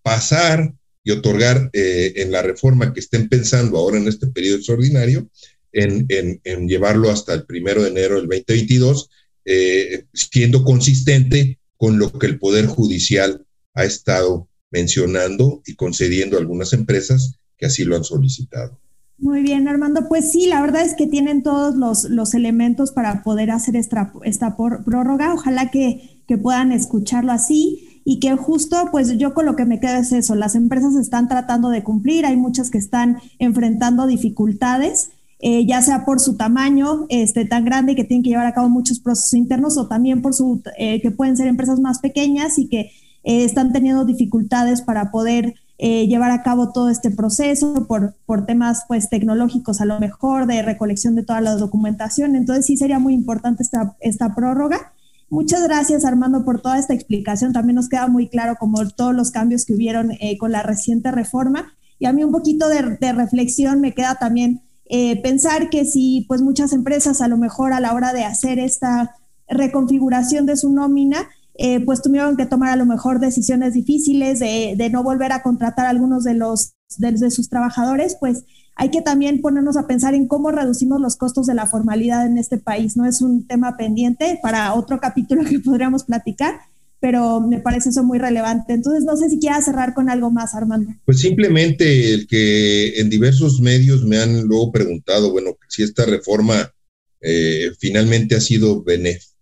pasar 0.02 0.74
y 1.04 1.12
otorgar 1.12 1.70
eh, 1.74 2.14
en 2.18 2.32
la 2.32 2.42
reforma 2.42 2.94
que 2.94 3.00
estén 3.00 3.30
pensando 3.30 3.78
ahora 3.78 3.98
en 3.98 4.08
este 4.08 4.28
periodo 4.28 4.58
extraordinario, 4.58 5.30
en, 5.72 6.06
en, 6.10 6.68
llevarlo 6.68 7.10
hasta 7.10 7.34
el 7.34 7.46
primero 7.46 7.84
de 7.84 7.90
enero 7.90 8.16
del 8.16 8.28
2022, 8.28 9.10
eh, 9.46 10.06
siendo 10.14 10.64
consistente 10.64 11.60
con 11.78 12.00
lo 12.00 12.12
que 12.12 12.26
el 12.26 12.40
Poder 12.40 12.66
Judicial 12.66 13.46
ha 13.74 13.86
estado 13.86 14.50
mencionando 14.72 15.62
y 15.66 15.76
concediendo 15.76 16.38
a 16.38 16.40
algunas 16.40 16.74
empresas 16.74 17.36
que 17.58 17.66
así 17.66 17.84
lo 17.84 17.96
han 17.96 18.04
solicitado. 18.04 18.80
Muy 19.18 19.42
bien, 19.42 19.68
Armando. 19.68 20.08
Pues 20.08 20.32
sí, 20.32 20.48
la 20.48 20.62
verdad 20.62 20.86
es 20.86 20.96
que 20.96 21.06
tienen 21.06 21.44
todos 21.44 21.76
los, 21.76 22.06
los 22.06 22.34
elementos 22.34 22.92
para 22.92 23.22
poder 23.22 23.52
hacer 23.52 23.76
esta, 23.76 24.14
esta 24.24 24.56
prórroga. 24.56 25.34
Ojalá 25.34 25.70
que, 25.72 26.24
que 26.26 26.38
puedan 26.38 26.72
escucharlo 26.72 27.34
así 27.34 27.99
y 28.06 28.20
que 28.20 28.36
justo, 28.36 28.90
pues 28.92 29.18
yo 29.18 29.34
con 29.34 29.46
lo 29.46 29.56
que 29.56 29.66
me 29.66 29.80
queda 29.80 30.00
es 30.00 30.12
eso, 30.12 30.36
las 30.36 30.56
empresas 30.56 30.96
están 30.96 31.28
tratando 31.28 31.70
de 31.70 31.84
cumplir, 31.84 32.26
hay 32.26 32.38
muchas 32.38 32.70
que 32.70 32.78
están 32.78 33.18
enfrentando 33.40 34.08
dificultades 34.08 35.12
eh, 35.42 35.66
ya 35.66 35.82
sea 35.82 36.04
por 36.04 36.20
su 36.20 36.36
tamaño 36.36 37.06
este, 37.08 37.46
tan 37.46 37.64
grande 37.64 37.96
que 37.96 38.04
tienen 38.04 38.24
que 38.24 38.30
llevar 38.30 38.46
a 38.46 38.54
cabo 38.54 38.68
muchos 38.68 39.00
procesos 39.00 39.34
internos 39.34 39.78
o 39.78 39.88
también 39.88 40.22
por 40.22 40.34
su, 40.34 40.62
eh, 40.78 41.02
que 41.02 41.12
pueden 41.12 41.38
ser 41.38 41.48
empresas 41.48 41.80
más 41.80 42.00
pequeñas 42.00 42.60
y 42.60 42.68
que 42.68 42.92
eh, 43.24 43.46
están 43.46 43.72
teniendo 43.72 44.04
dificultades 44.04 44.82
para 44.82 45.12
poder 45.12 45.56
llevar 45.82 46.32
a 46.32 46.44
cabo 46.44 46.74
todo 46.74 46.90
este 46.90 47.10
proceso 47.10 47.86
por, 47.88 48.14
por 48.26 48.46
temas 48.46 48.84
pues 48.90 49.08
tecnológicos 49.10 49.80
a 49.80 49.86
lo 49.86 49.98
mejor 49.98 50.46
de 50.46 50.62
recolección 50.62 51.16
de 51.16 51.24
toda 51.24 51.40
la 51.40 51.56
documentación. 51.56 52.36
Entonces 52.36 52.66
sí 52.66 52.76
sería 52.76 53.00
muy 53.00 53.14
importante 53.14 53.64
esta, 53.64 53.96
esta 54.02 54.36
prórroga. 54.36 54.92
Muchas 55.30 55.64
gracias 55.64 56.06
Armando 56.06 56.44
por 56.44 56.62
toda 56.62 56.80
esta 56.80 56.94
explicación. 56.94 57.54
También 57.54 57.76
nos 57.76 57.90
queda 57.90 58.08
muy 58.08 58.30
claro 58.30 58.56
como 58.60 58.88
todos 58.90 59.14
los 59.14 59.32
cambios 59.32 59.66
que 59.66 59.74
hubieron 59.74 60.12
con 60.40 60.52
la 60.52 60.64
reciente 60.64 61.12
reforma. 61.12 61.74
Y 62.00 62.06
a 62.06 62.14
mí 62.14 62.24
un 62.24 62.32
poquito 62.32 62.68
de, 62.68 62.98
de 63.00 63.14
reflexión 63.14 63.82
me 63.82 63.94
queda 63.94 64.16
también 64.16 64.62
eh, 64.92 65.22
pensar 65.22 65.70
que 65.70 65.86
si 65.86 66.26
pues 66.28 66.42
muchas 66.42 66.74
empresas 66.74 67.22
a 67.22 67.28
lo 67.28 67.38
mejor 67.38 67.74
a 67.74 67.80
la 67.80 67.94
hora 67.94 68.12
de 68.12 68.24
hacer 68.24 68.58
esta 68.58 69.16
reconfiguración 69.48 70.48
de 70.48 70.58
su 70.58 70.74
nómina, 70.74 71.30
eh, 71.54 71.80
pues 71.86 72.02
tuvieron 72.02 72.36
que 72.36 72.48
tomar 72.48 72.72
a 72.72 72.76
lo 72.76 72.88
mejor 72.88 73.20
decisiones 73.20 73.74
difíciles 73.74 74.40
de, 74.40 74.90
no 74.92 75.04
volver 75.04 75.32
a 75.32 75.44
contratar 75.44 75.86
a 75.86 75.90
algunos 75.90 76.24
de 76.24 76.34
los 76.34 76.74
de, 76.98 77.30
sus 77.30 77.50
trabajadores, 77.50 78.18
pues 78.20 78.46
hay 78.80 78.92
que 78.92 79.02
también 79.02 79.42
ponernos 79.42 79.76
a 79.76 79.88
pensar 79.88 80.16
en 80.16 80.26
cómo 80.26 80.52
reducimos 80.52 81.02
los 81.02 81.18
costos 81.18 81.48
de 81.48 81.54
la 81.54 81.68
formalidad 81.68 82.26
en 82.26 82.38
este 82.38 82.58
país. 82.58 82.96
No 82.96 83.06
es 83.06 83.20
un 83.20 83.46
tema 83.46 83.76
pendiente 83.76 84.40
para 84.42 84.74
otro 84.74 85.02
capítulo 85.02 85.44
que 85.44 85.60
podríamos 85.60 86.06
platicar, 86.06 86.62
pero 87.02 87.42
me 87.42 87.60
parece 87.60 87.90
eso 87.90 88.06
muy 88.06 88.20
relevante. 88.20 88.72
Entonces, 88.72 89.04
no 89.04 89.18
sé 89.18 89.30
si 89.30 89.38
quieras 89.38 89.66
cerrar 89.66 89.94
con 89.94 90.10
algo 90.10 90.32
más, 90.32 90.56
Armando. 90.56 90.94
Pues 91.04 91.20
simplemente 91.20 92.14
el 92.14 92.26
que 92.26 93.02
en 93.02 93.10
diversos 93.10 93.60
medios 93.60 94.06
me 94.06 94.18
han 94.18 94.44
luego 94.44 94.72
preguntado, 94.72 95.30
bueno, 95.30 95.58
si 95.68 95.84
esta 95.84 96.06
reforma 96.06 96.72
eh, 97.20 97.72
finalmente 97.80 98.36
ha 98.36 98.42
sido 98.42 98.86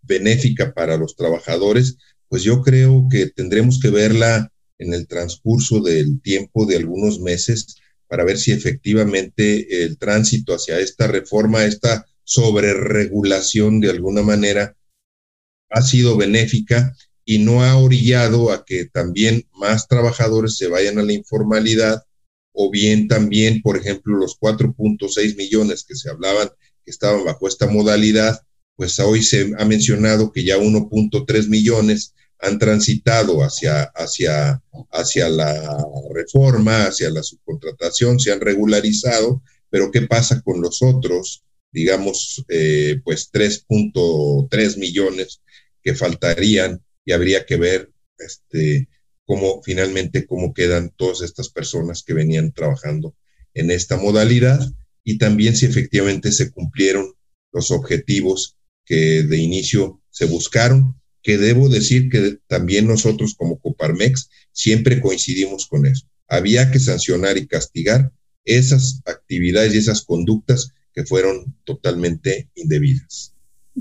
benéfica 0.01 0.73
para 0.73 0.97
los 0.97 1.15
trabajadores, 1.15 1.99
pues 2.27 2.41
yo 2.41 2.63
creo 2.63 3.07
que 3.07 3.27
tendremos 3.27 3.79
que 3.79 3.91
verla 3.91 4.51
en 4.79 4.95
el 4.95 5.05
transcurso 5.05 5.79
del 5.79 6.21
tiempo 6.23 6.65
de 6.65 6.77
algunos 6.77 7.19
meses 7.19 7.75
para 8.07 8.23
ver 8.23 8.37
si 8.37 8.51
efectivamente 8.51 9.83
el 9.83 9.97
tránsito 9.97 10.53
hacia 10.53 10.79
esta 10.79 11.07
reforma, 11.07 11.65
esta 11.65 12.05
sobreregulación 12.23 13.79
de 13.79 13.89
alguna 13.89 14.21
manera, 14.21 14.75
ha 15.69 15.81
sido 15.81 16.17
benéfica 16.17 16.95
y 17.25 17.39
no 17.39 17.63
ha 17.63 17.77
orillado 17.77 18.51
a 18.51 18.63
que 18.65 18.85
también 18.85 19.45
más 19.53 19.87
trabajadores 19.87 20.55
se 20.55 20.67
vayan 20.67 20.97
a 20.97 21.03
la 21.03 21.13
informalidad 21.13 22.03
o 22.53 22.71
bien 22.71 23.07
también, 23.07 23.61
por 23.61 23.77
ejemplo, 23.77 24.17
los 24.17 24.39
4.6 24.39 25.35
millones 25.35 25.83
que 25.83 25.95
se 25.95 26.09
hablaban 26.09 26.49
que 26.83 26.91
estaban 26.91 27.25
bajo 27.25 27.47
esta 27.47 27.67
modalidad, 27.67 28.41
pues 28.75 28.97
hoy 28.99 29.21
se 29.23 29.53
ha 29.57 29.65
mencionado 29.65 30.31
que 30.31 30.43
ya 30.43 30.57
1.3 30.57 31.49
millones 31.49 32.13
han 32.39 32.59
transitado 32.59 33.39
hacia, 33.43 33.83
hacia, 33.95 34.61
hacia 34.91 35.29
la 35.29 35.85
reforma, 36.13 36.85
hacia 36.85 37.09
la 37.09 37.23
subcontratación, 37.23 38.19
se 38.19 38.31
han 38.31 38.41
regularizado, 38.41 39.41
pero 39.69 39.91
¿qué 39.91 40.01
pasa 40.03 40.41
con 40.41 40.61
los 40.61 40.81
otros? 40.81 41.43
Digamos, 41.71 42.45
eh, 42.49 43.01
pues 43.03 43.31
3.3 43.31 44.77
millones 44.77 45.41
que 45.81 45.95
faltarían 45.95 46.81
y 47.05 47.11
habría 47.11 47.45
que 47.45 47.57
ver 47.57 47.91
este, 48.17 48.87
cómo 49.25 49.61
finalmente 49.63 50.25
cómo 50.25 50.53
quedan 50.53 50.91
todas 50.95 51.21
estas 51.21 51.49
personas 51.49 52.03
que 52.03 52.13
venían 52.13 52.53
trabajando 52.53 53.15
en 53.53 53.71
esta 53.71 53.97
modalidad 53.97 54.59
y 55.03 55.17
también 55.17 55.55
si 55.55 55.65
efectivamente 55.65 56.31
se 56.31 56.51
cumplieron 56.51 57.13
los 57.51 57.71
objetivos 57.71 58.57
que 58.85 59.23
de 59.23 59.37
inicio 59.37 60.01
se 60.09 60.25
buscaron, 60.25 60.99
que 61.27 61.37
debo 61.37 61.67
decir 61.67 62.09
que 62.09 62.39
también 62.47 62.87
nosotros 62.87 63.35
como 63.35 63.59
Coparmex 63.59 64.29
siempre 64.53 65.01
coincidimos 65.01 65.67
con 65.67 65.85
eso. 65.85 66.07
Había 66.29 66.71
que 66.71 66.79
sancionar 66.79 67.37
y 67.37 67.47
castigar 67.47 68.13
esas 68.45 69.01
actividades 69.05 69.75
y 69.75 69.77
esas 69.79 70.05
conductas 70.05 70.71
que 70.93 71.03
fueron 71.03 71.53
totalmente 71.65 72.49
indebidas. 72.55 73.33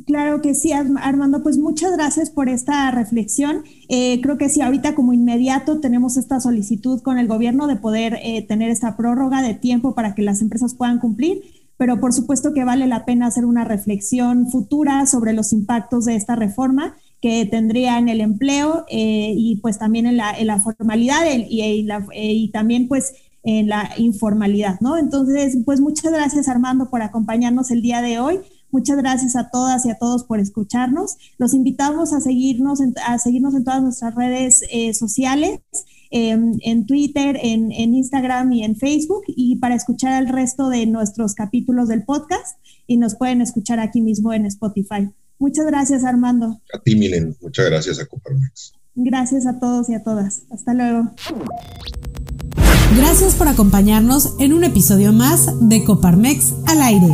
Claro 0.06 0.42
que 0.42 0.56
sí, 0.56 0.72
Armando. 0.72 1.44
Pues 1.44 1.56
muchas 1.56 1.92
gracias 1.92 2.30
por 2.30 2.48
esta 2.48 2.90
reflexión. 2.90 3.62
Eh, 3.88 4.20
creo 4.22 4.38
que 4.38 4.48
sí, 4.48 4.60
ahorita 4.60 4.96
como 4.96 5.12
inmediato 5.12 5.78
tenemos 5.78 6.16
esta 6.16 6.40
solicitud 6.40 7.00
con 7.00 7.16
el 7.16 7.28
gobierno 7.28 7.68
de 7.68 7.76
poder 7.76 8.18
eh, 8.24 8.44
tener 8.44 8.72
esta 8.72 8.96
prórroga 8.96 9.40
de 9.42 9.54
tiempo 9.54 9.94
para 9.94 10.16
que 10.16 10.22
las 10.22 10.42
empresas 10.42 10.74
puedan 10.74 10.98
cumplir, 10.98 11.42
pero 11.76 12.00
por 12.00 12.12
supuesto 12.12 12.52
que 12.52 12.64
vale 12.64 12.88
la 12.88 13.04
pena 13.04 13.28
hacer 13.28 13.44
una 13.44 13.64
reflexión 13.64 14.50
futura 14.50 15.06
sobre 15.06 15.32
los 15.32 15.52
impactos 15.52 16.06
de 16.06 16.16
esta 16.16 16.34
reforma 16.34 16.96
que 17.20 17.46
tendría 17.46 17.98
en 17.98 18.08
el 18.08 18.20
empleo 18.20 18.84
eh, 18.88 19.32
y 19.36 19.56
pues 19.56 19.78
también 19.78 20.06
en 20.06 20.16
la, 20.16 20.60
formalidad 20.60 21.26
y, 21.48 21.86
y 22.08 22.50
también 22.50 22.88
pues 22.88 23.14
en 23.46 23.68
la 23.68 23.90
informalidad, 23.96 24.80
¿no? 24.80 24.98
Entonces, 24.98 25.56
pues 25.64 25.80
muchas 25.80 26.12
gracias 26.12 26.48
Armando 26.48 26.90
por 26.90 27.02
acompañarnos 27.02 27.70
el 27.70 27.80
día 27.80 28.02
de 28.02 28.18
hoy. 28.18 28.40
Muchas 28.72 28.96
gracias 28.96 29.36
a 29.36 29.50
todas 29.50 29.86
y 29.86 29.90
a 29.90 29.98
todos 29.98 30.24
por 30.24 30.40
escucharnos. 30.40 31.16
Los 31.38 31.54
invitamos 31.54 32.12
a 32.12 32.20
seguirnos 32.20 32.80
en, 32.80 32.92
a 33.06 33.18
seguirnos 33.18 33.54
en 33.54 33.64
todas 33.64 33.82
nuestras 33.82 34.14
redes 34.16 34.62
eh, 34.70 34.92
sociales, 34.94 35.60
em, 36.10 36.58
en 36.62 36.86
Twitter, 36.86 37.38
en, 37.40 37.72
Instagram 37.72 38.52
y 38.52 38.64
en 38.64 38.74
Facebook, 38.74 39.22
y 39.28 39.56
para 39.56 39.76
escuchar 39.76 40.20
el 40.20 40.28
resto 40.28 40.68
de 40.68 40.84
nuestros 40.86 41.34
capítulos 41.34 41.86
del 41.88 42.04
podcast, 42.04 42.58
y 42.88 42.96
nos 42.96 43.14
pueden 43.14 43.40
escuchar 43.40 43.78
aquí 43.78 44.00
mismo 44.00 44.32
en 44.32 44.46
Spotify. 44.46 45.08
Muchas 45.38 45.66
gracias, 45.66 46.04
Armando. 46.04 46.60
A 46.72 46.78
ti, 46.80 46.96
Milen. 46.96 47.36
Muchas 47.40 47.66
gracias 47.66 47.98
a 47.98 48.06
Coparmex. 48.06 48.72
Gracias 48.94 49.46
a 49.46 49.58
todos 49.58 49.88
y 49.90 49.94
a 49.94 50.02
todas. 50.02 50.42
Hasta 50.50 50.72
luego. 50.72 51.10
Gracias 52.96 53.34
por 53.34 53.46
acompañarnos 53.46 54.36
en 54.38 54.54
un 54.54 54.64
episodio 54.64 55.12
más 55.12 55.68
de 55.68 55.84
Coparmex 55.84 56.54
al 56.66 56.80
aire. 56.80 57.08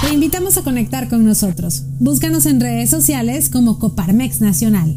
Te 0.00 0.14
invitamos 0.14 0.56
a 0.56 0.62
conectar 0.62 1.08
con 1.08 1.24
nosotros. 1.24 1.82
Búscanos 1.98 2.46
en 2.46 2.60
redes 2.60 2.90
sociales 2.90 3.50
como 3.50 3.80
Coparmex 3.80 4.40
Nacional. 4.40 4.96